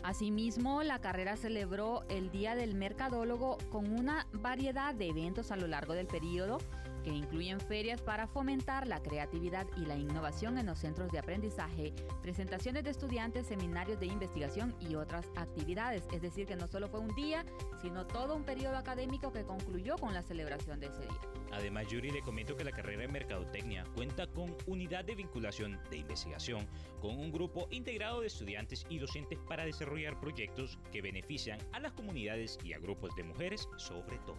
Asimismo, 0.04 0.84
la 0.84 1.00
carrera 1.00 1.38
celebró 1.38 2.04
el 2.10 2.32
Día 2.32 2.54
del 2.54 2.76
Mercadólogo 2.76 3.58
con 3.70 3.98
una 3.98 4.28
variedad 4.34 4.94
de 4.94 5.08
eventos 5.08 5.52
a 5.52 5.56
lo 5.56 5.68
largo 5.68 5.94
del 5.94 6.08
periodo 6.08 6.58
que 7.04 7.10
incluyen 7.10 7.60
ferias 7.60 8.02
para 8.02 8.28
fomentar 8.28 8.88
la 8.88 9.02
creatividad 9.02 9.68
y 9.78 9.86
la 9.86 9.96
innovación 9.96 10.58
en 10.58 10.66
los 10.66 10.80
centros 10.80 11.12
de 11.12 11.20
aprendizaje, 11.20 11.94
presentaciones 12.22 12.84
de 12.84 12.92
estudiantes, 12.92 13.48
seminarios 13.48 14.00
de 14.00 14.08
investigación 14.08 14.76
y 14.80 14.96
otras 14.96 15.28
actividades. 15.36 16.04
Es 16.14 16.22
decir, 16.22 16.46
que 16.46 16.56
no 16.56 16.68
solo 16.68 16.88
fue 16.88 17.00
un 17.00 17.14
día, 17.16 17.46
sino 17.82 18.06
todo 18.06 18.36
un 18.36 18.44
periodo 18.44 18.78
académico 18.78 19.32
que 19.32 19.44
concluyó 19.44 19.98
con 19.98 20.14
la 20.14 20.22
celebración 20.22 20.80
de 20.80 20.88
ese 20.88 21.02
día. 21.02 21.20
Además, 21.52 21.88
Yuri 21.88 22.12
le 22.12 22.22
comento 22.22 22.56
que 22.56 22.64
la 22.64 22.72
carrera 22.72 23.02
de 23.02 23.08
Mercadotecnia 23.10 23.84
cuenta 23.96 24.28
con 24.28 24.56
unidad 24.68 25.04
de 25.04 25.16
vinculación 25.16 25.80
de 25.90 25.98
investigación, 25.98 26.68
con 27.02 27.18
un 27.18 27.32
grupo 27.32 27.68
integrado 27.72 28.22
de 28.22 28.28
estudiantes 28.28 28.86
y 28.90 29.00
docentes 29.00 29.40
para 29.48 29.66
desarrollar 29.66 30.20
proyectos 30.20 30.80
que 30.92 31.02
benefician 31.02 31.60
a 31.74 31.80
las 31.80 31.92
comunidades 31.92 32.58
y 32.64 32.74
a 32.74 32.80
grupos 32.80 33.16
de 33.16 33.24
mujeres 33.24 33.68
sobre 33.78 34.18
todo. 34.20 34.38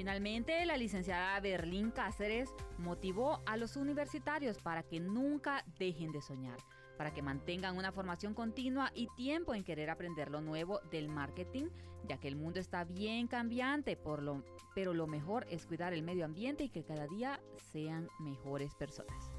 Finalmente, 0.00 0.64
la 0.64 0.78
licenciada 0.78 1.38
Berlín 1.40 1.90
Cáceres 1.90 2.48
motivó 2.78 3.42
a 3.44 3.58
los 3.58 3.76
universitarios 3.76 4.56
para 4.56 4.82
que 4.82 4.98
nunca 4.98 5.62
dejen 5.78 6.10
de 6.10 6.22
soñar, 6.22 6.56
para 6.96 7.12
que 7.12 7.20
mantengan 7.20 7.76
una 7.76 7.92
formación 7.92 8.32
continua 8.32 8.92
y 8.94 9.08
tiempo 9.14 9.52
en 9.52 9.62
querer 9.62 9.90
aprender 9.90 10.30
lo 10.30 10.40
nuevo 10.40 10.80
del 10.90 11.10
marketing, 11.10 11.66
ya 12.08 12.16
que 12.16 12.28
el 12.28 12.36
mundo 12.36 12.60
está 12.60 12.84
bien 12.84 13.26
cambiante, 13.26 13.94
por 13.94 14.22
lo, 14.22 14.42
pero 14.74 14.94
lo 14.94 15.06
mejor 15.06 15.46
es 15.50 15.66
cuidar 15.66 15.92
el 15.92 16.02
medio 16.02 16.24
ambiente 16.24 16.64
y 16.64 16.70
que 16.70 16.82
cada 16.82 17.06
día 17.06 17.38
sean 17.70 18.08
mejores 18.20 18.74
personas. 18.74 19.30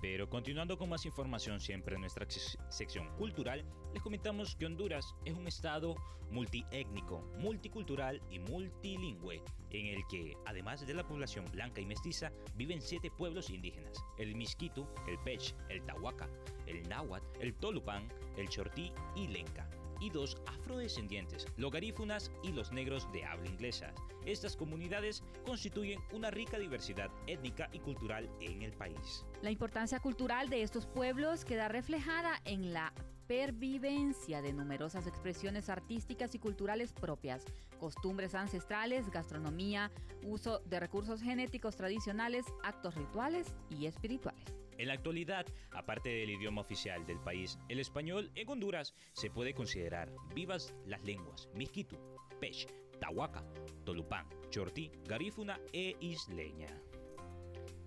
Pero 0.00 0.28
continuando 0.28 0.78
con 0.78 0.88
más 0.88 1.04
información 1.06 1.60
siempre 1.60 1.96
en 1.96 2.02
nuestra 2.02 2.26
sección 2.68 3.08
cultural, 3.16 3.64
les 3.92 4.02
comentamos 4.02 4.54
que 4.54 4.66
Honduras 4.66 5.14
es 5.24 5.34
un 5.34 5.46
estado 5.48 5.96
multiétnico, 6.30 7.20
multicultural 7.38 8.22
y 8.30 8.38
multilingüe, 8.38 9.42
en 9.70 9.86
el 9.86 10.06
que, 10.08 10.36
además 10.46 10.86
de 10.86 10.94
la 10.94 11.06
población 11.06 11.46
blanca 11.50 11.80
y 11.80 11.86
mestiza, 11.86 12.30
viven 12.54 12.80
siete 12.80 13.10
pueblos 13.10 13.50
indígenas, 13.50 14.04
el 14.18 14.34
Misquitu, 14.36 14.86
el 15.08 15.18
Pech, 15.18 15.54
el 15.68 15.82
Tahuaca, 15.84 16.28
el 16.66 16.88
Náhuatl, 16.88 17.26
el 17.40 17.54
Tolupán, 17.54 18.08
el 18.36 18.48
Chortí 18.48 18.92
y 19.16 19.28
Lenca 19.28 19.68
y 20.00 20.10
dos 20.10 20.36
afrodescendientes, 20.46 21.46
los 21.56 21.72
garífunas 21.72 22.30
y 22.42 22.52
los 22.52 22.72
negros 22.72 23.10
de 23.12 23.24
habla 23.24 23.48
inglesa. 23.48 23.92
Estas 24.24 24.56
comunidades 24.56 25.22
constituyen 25.44 26.00
una 26.12 26.30
rica 26.30 26.58
diversidad 26.58 27.10
étnica 27.26 27.68
y 27.72 27.80
cultural 27.80 28.28
en 28.40 28.62
el 28.62 28.72
país. 28.72 29.24
La 29.42 29.50
importancia 29.50 30.00
cultural 30.00 30.48
de 30.48 30.62
estos 30.62 30.86
pueblos 30.86 31.44
queda 31.44 31.68
reflejada 31.68 32.40
en 32.44 32.72
la 32.72 32.92
pervivencia 33.28 34.40
de 34.40 34.52
numerosas 34.52 35.06
expresiones 35.06 35.68
artísticas 35.68 36.34
y 36.34 36.38
culturales 36.38 36.92
propias, 36.92 37.44
costumbres 37.78 38.34
ancestrales, 38.34 39.10
gastronomía, 39.10 39.92
uso 40.24 40.60
de 40.64 40.80
recursos 40.80 41.22
genéticos 41.22 41.76
tradicionales, 41.76 42.46
actos 42.64 42.94
rituales 42.94 43.54
y 43.68 43.86
espirituales. 43.86 44.57
En 44.78 44.86
la 44.86 44.94
actualidad, 44.94 45.44
aparte 45.72 46.08
del 46.08 46.30
idioma 46.30 46.60
oficial 46.60 47.04
del 47.04 47.18
país, 47.18 47.58
el 47.68 47.80
español 47.80 48.30
en 48.36 48.48
Honduras 48.48 48.94
se 49.12 49.28
puede 49.28 49.52
considerar 49.52 50.12
vivas 50.34 50.72
las 50.86 51.02
lenguas 51.02 51.48
Misquitu, 51.52 51.96
Pech, 52.40 52.68
Tahuaca, 53.00 53.44
Tolupán, 53.84 54.28
Chortí, 54.50 54.92
Garífuna 55.04 55.60
e 55.72 55.96
Isleña. 55.98 56.68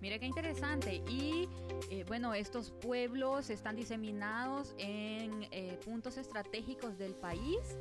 Mira 0.02 0.18
qué 0.18 0.26
interesante. 0.26 0.96
Y 1.08 1.48
eh, 1.90 2.04
bueno, 2.08 2.34
estos 2.34 2.72
pueblos 2.72 3.48
están 3.48 3.76
diseminados 3.76 4.74
en 4.76 5.44
eh, 5.50 5.78
puntos 5.84 6.18
estratégicos 6.18 6.98
del 6.98 7.14
país 7.14 7.78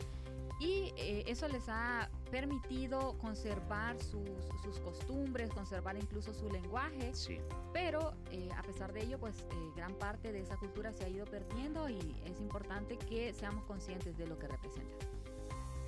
y 0.61 0.93
eh, 0.95 1.23
eso 1.25 1.47
les 1.47 1.67
ha 1.69 2.07
permitido 2.29 3.17
conservar 3.17 3.97
sus, 3.99 4.79
costumbres, 4.83 5.49
conservar 5.49 5.97
incluso 5.97 6.35
su 6.35 6.47
lenguaje. 6.51 7.15
Sí. 7.15 7.39
Pero 7.73 8.13
eh, 8.29 8.47
a 8.55 8.61
pesar 8.61 8.93
de 8.93 9.01
ello, 9.01 9.17
pues 9.19 9.39
eh, 9.39 9.55
gran 9.75 9.95
parte 9.95 10.31
de 10.31 10.41
esa 10.41 10.55
cultura 10.57 10.93
se 10.93 11.05
ha 11.05 11.09
ido 11.09 11.25
perdiendo 11.25 11.89
y 11.89 12.15
es 12.25 12.39
importante 12.39 12.95
que 12.95 13.33
seamos 13.33 13.65
conscientes 13.65 14.15
de 14.17 14.27
lo 14.27 14.37
que 14.37 14.47
representa. 14.47 15.07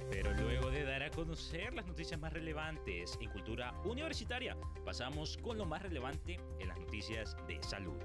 Pero 0.10 0.34
luego 0.34 0.72
de 0.72 0.84
dar 0.84 1.04
a 1.04 1.12
conocer 1.12 1.72
las 1.76 1.86
noticias 1.86 2.20
más 2.20 2.34
relevantes 2.34 3.18
en 3.22 3.30
cultura 3.30 3.76
universitaria, 3.86 4.58
pasamos 4.84 5.38
con 5.38 5.60
lo 5.60 5.66
más 5.66 5.84
relevante 5.84 6.40
en 6.60 6.68
las 6.68 6.80
noticias 6.80 7.38
de 7.48 7.62
salud. 7.62 7.98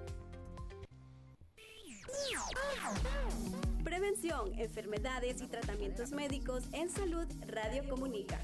Prevención, 3.84 4.52
enfermedades 4.58 5.40
y 5.42 5.46
tratamientos 5.46 6.12
médicos 6.12 6.64
en 6.72 6.90
salud, 6.90 7.26
Radio 7.46 7.88
Comunica. 7.88 8.38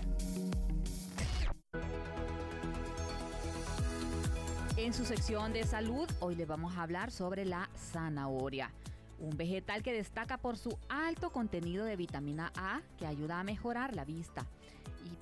En 4.76 4.92
su 4.92 5.04
sección 5.04 5.52
de 5.52 5.64
salud, 5.64 6.08
hoy 6.20 6.34
le 6.34 6.46
vamos 6.46 6.76
a 6.76 6.82
hablar 6.82 7.10
sobre 7.10 7.44
la 7.44 7.70
zanahoria, 7.76 8.72
un 9.18 9.36
vegetal 9.36 9.82
que 9.82 9.92
destaca 9.92 10.38
por 10.38 10.56
su 10.56 10.76
alto 10.88 11.30
contenido 11.30 11.84
de 11.84 11.96
vitamina 11.96 12.52
A 12.56 12.82
que 12.98 13.06
ayuda 13.06 13.40
a 13.40 13.44
mejorar 13.44 13.94
la 13.94 14.04
vista 14.04 14.46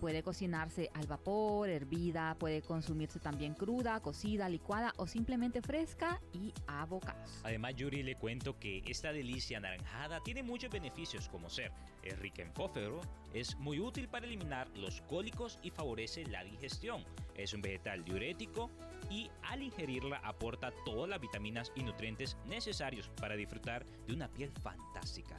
puede 0.03 0.25
cocinarse 0.25 0.91
al 0.95 1.07
vapor, 1.07 1.69
hervida, 1.69 2.35
puede 2.37 2.61
consumirse 2.61 3.21
también 3.21 3.55
cruda, 3.55 4.01
cocida, 4.01 4.49
licuada 4.49 4.93
o 4.97 5.07
simplemente 5.07 5.63
fresca 5.63 6.21
y 6.33 6.53
a 6.67 6.85
bocados. 6.87 7.41
Además, 7.45 7.77
Yuri, 7.77 8.03
le 8.03 8.17
cuento 8.17 8.59
que 8.59 8.83
esta 8.85 9.13
delicia 9.13 9.59
anaranjada 9.59 10.19
tiene 10.25 10.43
muchos 10.43 10.73
beneficios 10.73 11.29
como 11.29 11.49
ser, 11.49 11.71
es 12.03 12.19
rica 12.19 12.43
en 12.43 12.53
fósforo, 12.53 13.01
es 13.33 13.57
muy 13.59 13.79
útil 13.79 14.09
para 14.09 14.27
eliminar 14.27 14.69
los 14.77 15.03
cólicos 15.03 15.61
y 15.63 15.71
favorece 15.71 16.27
la 16.27 16.43
digestión. 16.43 17.05
Es 17.37 17.55
un 17.55 17.63
vegetal 17.63 18.05
diurético 18.05 18.73
y 19.09 19.31
al 19.45 19.63
ingerirla 19.63 20.17
aporta 20.25 20.73
todas 20.85 21.09
las 21.09 21.21
vitaminas 21.21 21.71
y 21.77 21.85
nutrientes 21.85 22.37
necesarios 22.49 23.09
para 23.21 23.37
disfrutar 23.37 23.87
de 24.09 24.15
una 24.15 24.27
piel 24.27 24.51
fantástica. 24.51 25.39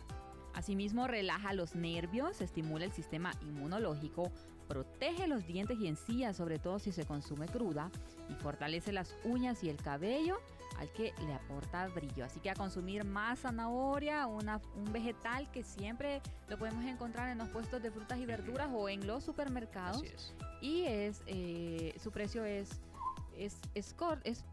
Asimismo, 0.54 1.08
relaja 1.08 1.52
los 1.54 1.76
nervios, 1.76 2.40
estimula 2.40 2.86
el 2.86 2.92
sistema 2.92 3.34
inmunológico, 3.42 4.32
protege 4.64 5.28
los 5.28 5.46
dientes 5.46 5.80
y 5.80 5.88
encías, 5.88 6.38
sobre 6.38 6.60
todo 6.60 6.80
si 6.80 6.92
se 6.92 7.06
consume 7.06 7.48
cruda, 7.48 7.92
y 8.30 8.34
fortalece 8.36 8.92
las 8.92 9.16
uñas 9.24 9.64
y 9.64 9.70
el 9.70 9.78
cabello, 9.78 10.40
al 10.78 10.92
que 10.92 11.14
le 11.26 11.34
aporta 11.34 11.88
brillo. 11.88 12.26
Así 12.26 12.40
que 12.40 12.50
a 12.50 12.56
consumir 12.56 13.04
más 13.04 13.40
zanahoria, 13.40 14.28
una, 14.28 14.62
un 14.76 14.92
vegetal 14.92 15.50
que 15.52 15.64
siempre 15.64 16.22
lo 16.48 16.58
podemos 16.58 16.84
encontrar 16.86 17.30
en 17.30 17.38
los 17.38 17.50
puestos 17.50 17.82
de 17.82 17.92
frutas 17.92 18.20
y 18.20 18.26
verduras 18.26 18.70
o 18.74 18.90
en 18.90 19.06
los 19.06 19.24
supermercados. 19.24 20.04
Y 20.62 20.84
es 20.84 21.22
eh, 21.28 21.96
su 22.02 22.12
precio 22.12 22.44
es, 22.46 22.70
es, 23.38 23.56
es, 23.76 23.96
es 24.24 24.46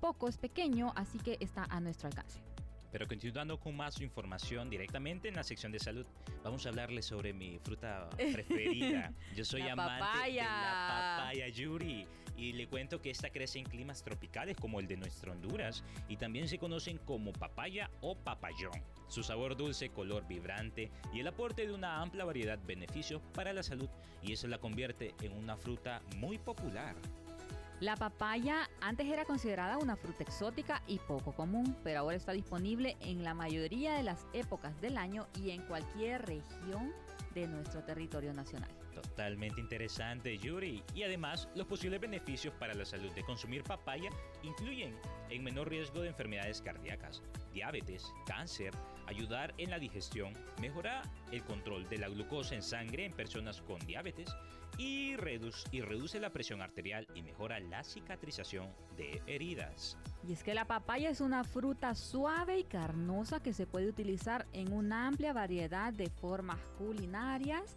poco, 0.00 0.28
es 0.28 0.38
pequeño, 0.38 0.92
así 0.96 1.18
que 1.18 1.36
está 1.40 1.64
a 1.64 1.80
nuestro 1.80 2.08
alcance. 2.08 2.51
Pero 2.92 3.08
continuando 3.08 3.58
con 3.58 3.74
más 3.74 4.00
información 4.02 4.68
directamente 4.68 5.26
en 5.26 5.34
la 5.34 5.42
sección 5.42 5.72
de 5.72 5.78
salud, 5.78 6.06
vamos 6.44 6.66
a 6.66 6.68
hablarles 6.68 7.06
sobre 7.06 7.32
mi 7.32 7.58
fruta 7.58 8.10
preferida. 8.32 9.12
Yo 9.34 9.44
soy 9.44 9.62
amante 9.62 10.30
de 10.30 10.36
la 10.36 11.16
papaya 11.16 11.48
Yuri 11.48 12.06
y 12.36 12.52
le 12.52 12.66
cuento 12.66 13.00
que 13.00 13.10
esta 13.10 13.30
crece 13.30 13.58
en 13.58 13.64
climas 13.64 14.02
tropicales 14.02 14.56
como 14.56 14.78
el 14.78 14.86
de 14.86 14.96
nuestro 14.96 15.32
Honduras 15.32 15.84
y 16.08 16.16
también 16.16 16.48
se 16.48 16.58
conocen 16.58 16.98
como 16.98 17.32
papaya 17.32 17.90
o 18.02 18.14
papayón. 18.14 18.82
Su 19.08 19.22
sabor 19.22 19.56
dulce, 19.56 19.88
color 19.88 20.26
vibrante 20.26 20.90
y 21.14 21.20
el 21.20 21.28
aporte 21.28 21.66
de 21.66 21.72
una 21.72 22.00
amplia 22.02 22.24
variedad 22.24 22.58
de 22.58 22.66
beneficios 22.66 23.22
para 23.34 23.52
la 23.52 23.62
salud 23.62 23.88
y 24.22 24.32
eso 24.32 24.48
la 24.48 24.58
convierte 24.58 25.14
en 25.22 25.32
una 25.32 25.56
fruta 25.56 26.02
muy 26.16 26.38
popular. 26.38 26.96
La 27.82 27.96
papaya 27.96 28.70
antes 28.80 29.08
era 29.08 29.24
considerada 29.24 29.76
una 29.76 29.96
fruta 29.96 30.22
exótica 30.22 30.84
y 30.86 31.00
poco 31.00 31.32
común, 31.32 31.76
pero 31.82 31.98
ahora 31.98 32.16
está 32.16 32.30
disponible 32.30 32.96
en 33.00 33.24
la 33.24 33.34
mayoría 33.34 33.94
de 33.94 34.04
las 34.04 34.24
épocas 34.32 34.80
del 34.80 34.96
año 34.96 35.26
y 35.36 35.50
en 35.50 35.62
cualquier 35.62 36.24
región 36.24 36.92
de 37.34 37.48
nuestro 37.48 37.82
territorio 37.82 38.32
nacional. 38.34 38.70
Totalmente 38.94 39.60
interesante, 39.60 40.38
Yuri. 40.38 40.84
Y 40.94 41.02
además, 41.02 41.48
los 41.56 41.66
posibles 41.66 42.00
beneficios 42.00 42.54
para 42.54 42.72
la 42.72 42.84
salud 42.84 43.10
de 43.14 43.24
consumir 43.24 43.64
papaya 43.64 44.10
incluyen 44.44 44.94
en 45.28 45.42
menor 45.42 45.68
riesgo 45.68 46.02
de 46.02 46.10
enfermedades 46.10 46.62
cardíacas, 46.62 47.20
diabetes, 47.52 48.12
cáncer, 48.26 48.72
ayudar 49.06 49.54
en 49.58 49.70
la 49.70 49.78
digestión, 49.78 50.32
mejorar 50.60 51.02
el 51.30 51.42
control 51.44 51.88
de 51.88 51.98
la 51.98 52.08
glucosa 52.08 52.54
en 52.54 52.62
sangre 52.62 53.04
en 53.04 53.12
personas 53.12 53.60
con 53.62 53.78
diabetes, 53.80 54.34
y 54.78 55.16
reduce, 55.16 55.68
y 55.70 55.82
reduce 55.82 56.18
la 56.18 56.30
presión 56.30 56.62
arterial 56.62 57.06
y 57.14 57.22
mejora 57.22 57.60
la 57.60 57.84
cicatrización 57.84 58.72
de 58.96 59.20
heridas. 59.26 59.98
Y 60.26 60.32
es 60.32 60.42
que 60.42 60.54
la 60.54 60.66
papaya 60.66 61.10
es 61.10 61.20
una 61.20 61.44
fruta 61.44 61.94
suave 61.94 62.58
y 62.58 62.64
carnosa 62.64 63.42
que 63.42 63.52
se 63.52 63.66
puede 63.66 63.88
utilizar 63.88 64.46
en 64.52 64.72
una 64.72 65.06
amplia 65.06 65.32
variedad 65.32 65.92
de 65.92 66.08
formas 66.08 66.60
culinarias 66.78 67.76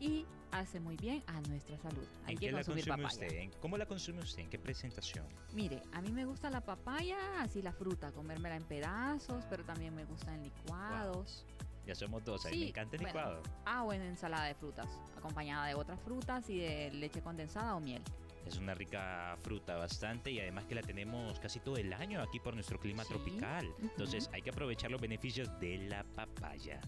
y 0.00 0.26
hace 0.52 0.78
muy 0.78 0.96
bien 0.96 1.22
a 1.26 1.40
nuestra 1.42 1.76
salud. 1.78 2.06
Hay 2.26 2.36
que 2.36 2.52
la 2.52 2.62
consume 2.62 2.84
papaya. 2.84 3.08
Usted? 3.08 3.50
¿Cómo 3.60 3.76
la 3.76 3.86
consume 3.86 4.20
usted? 4.20 4.42
¿En 4.42 4.50
qué 4.50 4.58
presentación? 4.58 5.26
Mire, 5.52 5.82
a 5.92 6.00
mí 6.00 6.12
me 6.12 6.24
gusta 6.24 6.50
la 6.50 6.60
papaya, 6.60 7.18
así 7.40 7.62
la 7.62 7.72
fruta, 7.72 8.12
comérmela 8.12 8.56
en 8.56 8.64
pedazos, 8.64 9.44
pero 9.50 9.64
también 9.64 9.94
me 9.94 10.04
gusta 10.04 10.34
en 10.34 10.44
licuados. 10.44 11.44
Ya 11.86 11.94
somos 11.96 12.24
dos, 12.24 12.46
a 12.46 12.50
mí 12.50 12.58
me 12.60 12.68
encanta 12.68 12.96
el 12.96 13.02
licuado. 13.02 13.42
Ah, 13.64 13.82
o 13.82 13.92
en 13.92 14.02
ensalada 14.02 14.44
de 14.44 14.54
frutas, 14.54 14.86
acompañada 15.16 15.66
de 15.66 15.74
otras 15.74 16.00
frutas 16.00 16.48
y 16.48 16.58
de 16.58 16.92
leche 16.92 17.20
condensada 17.22 17.74
o 17.74 17.80
miel. 17.80 18.02
Es 18.46 18.56
una 18.56 18.74
rica 18.74 19.36
fruta 19.42 19.76
bastante 19.76 20.30
y 20.30 20.40
además 20.40 20.66
que 20.66 20.74
la 20.74 20.82
tenemos 20.82 21.38
casi 21.40 21.60
todo 21.60 21.76
el 21.76 21.92
año 21.92 22.20
aquí 22.20 22.40
por 22.40 22.54
nuestro 22.54 22.78
clima 22.78 23.04
tropical. 23.04 23.68
Entonces 23.80 24.28
hay 24.32 24.42
que 24.42 24.50
aprovechar 24.50 24.90
los 24.90 25.00
beneficios 25.00 25.48
de 25.60 25.78
la 25.88 26.04
papaya. 26.04 26.80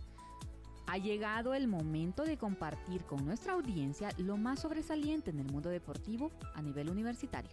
Ha 0.86 0.98
llegado 0.98 1.54
el 1.54 1.66
momento 1.66 2.24
de 2.24 2.36
compartir 2.36 3.04
con 3.04 3.24
nuestra 3.24 3.54
audiencia 3.54 4.10
lo 4.18 4.36
más 4.36 4.60
sobresaliente 4.60 5.30
en 5.30 5.40
el 5.40 5.50
mundo 5.50 5.70
deportivo 5.70 6.30
a 6.54 6.62
nivel 6.62 6.90
universitario. 6.90 7.50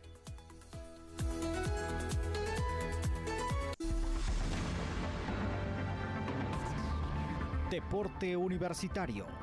Deporte 7.70 8.36
Universitario. 8.36 9.41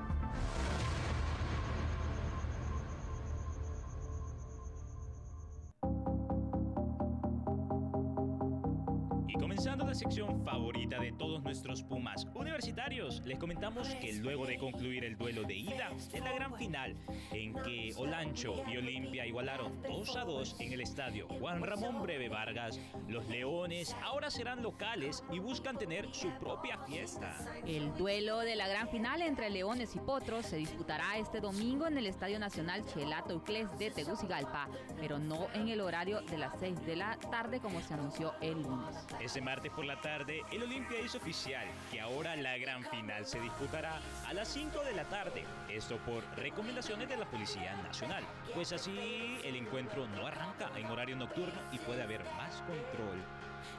Pumas 11.88 12.26
universitarios, 12.34 13.22
les 13.24 13.38
comentamos 13.38 13.88
que 13.96 14.12
luego 14.12 14.46
de 14.46 14.58
concluir 14.58 15.04
el 15.04 15.16
duelo 15.16 15.44
de 15.44 15.54
ida 15.54 15.90
en 16.12 16.22
la 16.22 16.32
gran 16.32 16.54
final, 16.54 16.94
en 17.32 17.54
que 17.54 17.94
Olancho 17.96 18.62
y 18.70 18.76
Olimpia 18.76 19.24
igualaron 19.24 19.80
2 19.82 20.16
a 20.16 20.24
2 20.24 20.56
en 20.60 20.72
el 20.72 20.82
estadio 20.82 21.26
Juan 21.40 21.62
Ramón 21.62 22.02
Breve 22.02 22.28
Vargas, 22.28 22.78
los 23.08 23.26
Leones 23.28 23.96
ahora 24.02 24.30
serán 24.30 24.62
locales 24.62 25.24
y 25.32 25.38
buscan 25.38 25.78
tener 25.78 26.14
su 26.14 26.30
propia 26.38 26.76
fiesta. 26.86 27.34
El 27.66 27.94
duelo 27.96 28.40
de 28.40 28.56
la 28.56 28.68
gran 28.68 28.88
final 28.90 29.22
entre 29.22 29.48
Leones 29.48 29.96
y 29.96 29.98
Potros 29.98 30.44
se 30.44 30.56
disputará 30.56 31.16
este 31.16 31.40
domingo 31.40 31.86
en 31.86 31.96
el 31.96 32.06
Estadio 32.06 32.38
Nacional 32.38 32.84
Chelato 32.84 33.36
Ucles 33.36 33.78
de 33.78 33.90
Tegucigalpa, 33.90 34.68
pero 35.00 35.18
no 35.18 35.48
en 35.54 35.68
el 35.68 35.80
horario 35.80 36.20
de 36.20 36.36
las 36.36 36.52
6 36.60 36.84
de 36.84 36.96
la 36.96 37.16
tarde 37.30 37.60
como 37.60 37.80
se 37.80 37.94
anunció 37.94 38.34
el 38.42 38.60
lunes. 38.62 38.94
Este 39.20 39.40
martes 39.40 39.72
por 39.72 39.86
la 39.86 39.98
tarde, 40.02 40.42
el 40.52 40.62
Olimpia 40.62 41.00
hizo 41.00 41.16
oficial 41.16 41.66
que 41.90 42.00
ahora 42.00 42.36
la 42.36 42.56
gran 42.58 42.84
final 42.84 43.26
se 43.26 43.40
disputará 43.40 44.00
a 44.26 44.32
las 44.32 44.48
5 44.48 44.84
de 44.84 44.94
la 44.94 45.04
tarde. 45.04 45.44
Esto 45.68 45.96
por 45.98 46.22
recomendaciones 46.36 47.08
de 47.08 47.16
la 47.16 47.26
Policía 47.26 47.74
Nacional. 47.82 48.24
Pues 48.54 48.72
así 48.72 49.38
el 49.44 49.56
encuentro 49.56 50.06
no 50.08 50.26
arranca 50.26 50.70
en 50.76 50.86
horario 50.86 51.16
nocturno 51.16 51.60
y 51.72 51.78
puede 51.78 52.02
haber 52.02 52.24
más 52.36 52.62
control. 52.62 53.18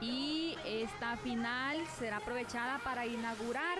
Y 0.01 0.55
esta 0.65 1.17
final 1.17 1.77
será 1.97 2.17
aprovechada 2.17 2.79
para 2.79 3.05
inaugurar 3.05 3.77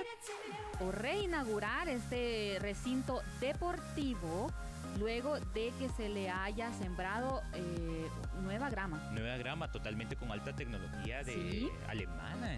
o 0.79 0.91
reinaugurar 0.91 1.89
este 1.89 2.58
recinto 2.60 3.21
deportivo 3.39 4.51
luego 4.97 5.39
de 5.39 5.71
que 5.79 5.89
se 5.89 6.10
le 6.10 6.29
haya 6.29 6.71
sembrado 6.73 7.41
eh, 7.53 8.08
nueva 8.41 8.69
grama. 8.69 8.97
Nueva 9.12 9.38
grama 9.38 9.71
totalmente 9.71 10.15
con 10.15 10.32
alta 10.32 10.53
tecnología 10.53 11.23
de 11.23 11.69
alemana. 11.88 12.58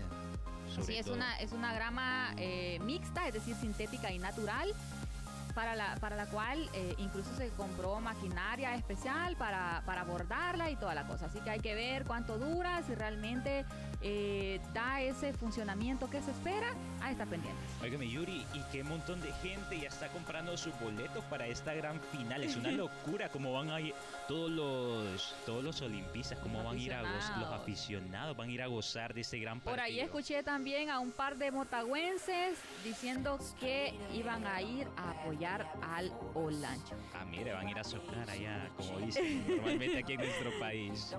Sí, 0.82 0.98
es 0.98 1.08
una, 1.08 1.38
es 1.40 1.52
una 1.52 1.74
grama 1.74 2.34
eh, 2.38 2.80
mixta, 2.84 3.28
es 3.28 3.34
decir, 3.34 3.56
sintética 3.56 4.12
y 4.12 4.20
natural 4.20 4.74
para 5.54 5.76
la, 5.76 5.96
para 5.96 6.16
la 6.16 6.26
cual 6.28 6.70
eh, 6.74 6.96
incluso 6.98 7.34
se 7.36 7.50
compró 7.50 8.00
maquinaria 8.00 8.76
especial 8.76 9.36
para, 9.36 9.84
para 9.86 10.02
abordarla 10.02 10.70
y 10.70 10.76
toda 10.76 10.94
la 10.94 11.06
cosa. 11.06 11.28
Así 11.28 11.40
que 11.40 11.50
hay 11.50 11.60
que 11.60 11.76
ver 11.76 12.06
cuánto 12.06 12.38
dura, 12.38 12.82
si 12.84 12.96
realmente 12.96 13.66
eh, 14.02 14.60
da 14.74 15.02
ese 15.02 15.34
funcionamiento 15.34 16.10
que 16.10 16.22
se 16.22 16.32
espera, 16.32 16.74
a 17.02 17.12
estar 17.12 17.28
pendiente. 17.28 17.60
Óigame, 17.82 18.10
Yuri, 18.10 18.46
y 18.54 18.62
qué 18.72 18.84
montón 18.84 19.22
de 19.22 19.32
gente 19.34 19.80
ya 19.80 19.88
está 19.88 20.08
comprando 20.10 20.56
sus 20.58 20.78
boletos 20.80 21.24
para 21.26 21.48
esta 21.48 21.74
gran 21.74 22.00
final. 22.12 22.44
Es 22.44 22.56
una 22.56 22.72
locura 22.72 23.30
cómo 23.30 23.54
van 23.54 23.70
a 23.70 23.80
ir 23.82 23.94
todos 24.28 24.50
los, 24.50 25.36
todos 25.46 25.64
los 25.64 25.82
olimpistas, 25.82 26.38
cómo 26.40 26.64
van 26.64 26.78
a 26.78 26.80
ir 26.80 26.94
a 26.94 27.02
gozar, 27.02 27.38
los 27.38 27.52
aficionados 27.52 28.38
van 28.38 28.50
a 28.50 28.52
ir 28.52 28.62
a 28.62 28.68
gozar 28.68 29.14
de 29.14 29.22
ese 29.22 29.40
gran 29.40 29.60
partido. 29.60 29.76
Por 29.76 29.80
ahí 29.80 30.00
escuché 30.00 30.44
también 30.44 30.90
a 30.90 31.00
un 31.00 31.12
par 31.12 31.38
de 31.38 31.52
motagüenses 31.52 32.58
diciendo 32.84 33.40
que 33.60 33.94
iban 34.14 34.46
a 34.48 34.62
ir 34.62 34.88
a 34.98 35.12
apoyar 35.12 35.41
al 35.46 36.12
Olancho. 36.34 36.96
Ah, 37.14 37.26
mire, 37.26 37.54
van 37.54 37.68
a 37.68 37.72
ir 37.72 37.80
a 37.80 37.84
soplar 37.84 38.30
allá, 38.30 38.70
como 38.78 39.00
dicen 39.00 39.46
normalmente 39.48 40.00
aquí 40.00 40.14
en 40.14 40.20
nuestro 40.20 40.52
país. 40.60 41.16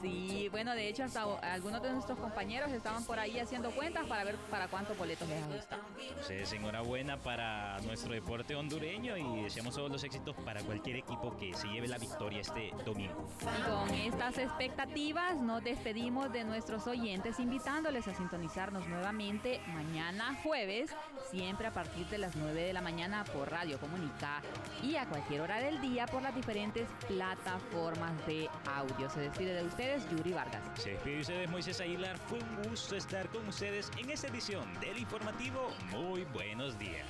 Sí, 0.00 0.48
bueno, 0.50 0.72
de 0.74 0.88
hecho, 0.88 1.04
hasta 1.04 1.22
algunos 1.52 1.82
de 1.82 1.92
nuestros 1.92 2.18
compañeros 2.18 2.70
estaban 2.72 3.04
por 3.04 3.18
ahí 3.18 3.38
haciendo 3.38 3.70
cuentas 3.70 4.06
para 4.06 4.24
ver 4.24 4.36
para 4.50 4.68
cuántos 4.68 4.96
boletos 4.96 5.28
les 5.28 5.42
ajusta. 5.42 5.78
Entonces, 6.00 6.52
enhorabuena 6.52 7.16
para 7.18 7.78
nuestro 7.80 8.12
deporte 8.12 8.54
hondureño 8.54 9.16
y 9.16 9.42
deseamos 9.42 9.74
todos 9.74 9.90
los 9.90 10.04
éxitos 10.04 10.34
para 10.44 10.62
cualquier 10.62 10.96
equipo 10.96 11.36
que 11.36 11.54
se 11.54 11.68
lleve 11.68 11.88
la 11.88 11.98
victoria 11.98 12.40
este 12.40 12.72
domingo. 12.84 13.28
Y 13.40 13.70
con 13.70 13.94
estas 13.94 14.38
expectativas 14.38 15.36
nos 15.36 15.62
despedimos 15.64 16.32
de 16.32 16.44
nuestros 16.44 16.86
oyentes 16.86 17.38
invitándoles 17.38 18.06
a 18.08 18.14
sintonizarnos 18.14 18.86
nuevamente 18.88 19.60
mañana 19.68 20.38
jueves, 20.42 20.90
siempre 21.30 21.66
a 21.66 21.72
partir 21.72 22.06
de 22.06 22.18
las 22.18 22.36
9 22.36 22.62
de 22.62 22.72
la 22.72 22.80
mañana 22.80 23.24
por 23.24 23.50
Radio 23.54 23.78
Comunica 23.78 24.42
y 24.82 24.96
a 24.96 25.06
cualquier 25.06 25.42
hora 25.42 25.60
del 25.60 25.80
día 25.80 26.06
por 26.06 26.20
las 26.20 26.34
diferentes 26.34 26.88
plataformas 27.06 28.12
de 28.26 28.50
audio. 28.66 29.08
Se 29.08 29.20
despide 29.20 29.54
de 29.54 29.62
ustedes 29.62 30.10
Yuri 30.10 30.32
Vargas. 30.32 30.60
Se 30.74 30.90
despide 30.90 31.14
de 31.14 31.20
ustedes 31.20 31.50
Moisés 31.50 31.80
Aguilar. 31.80 32.18
Fue 32.18 32.40
un 32.40 32.68
gusto 32.68 32.96
estar 32.96 33.28
con 33.28 33.46
ustedes 33.46 33.92
en 33.96 34.10
esta 34.10 34.26
edición 34.26 34.64
del 34.80 34.98
informativo. 34.98 35.70
Muy 35.92 36.24
buenos 36.32 36.76
días. 36.80 37.06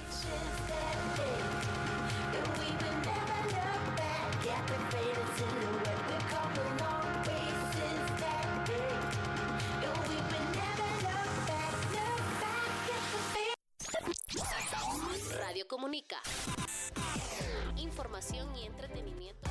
Información 17.76 18.54
y 18.56 18.66
entretenimiento. 18.66 19.50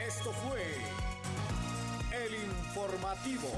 Esto 0.00 0.32
fue 0.32 0.62
el 2.12 2.34
informativo. 2.34 3.48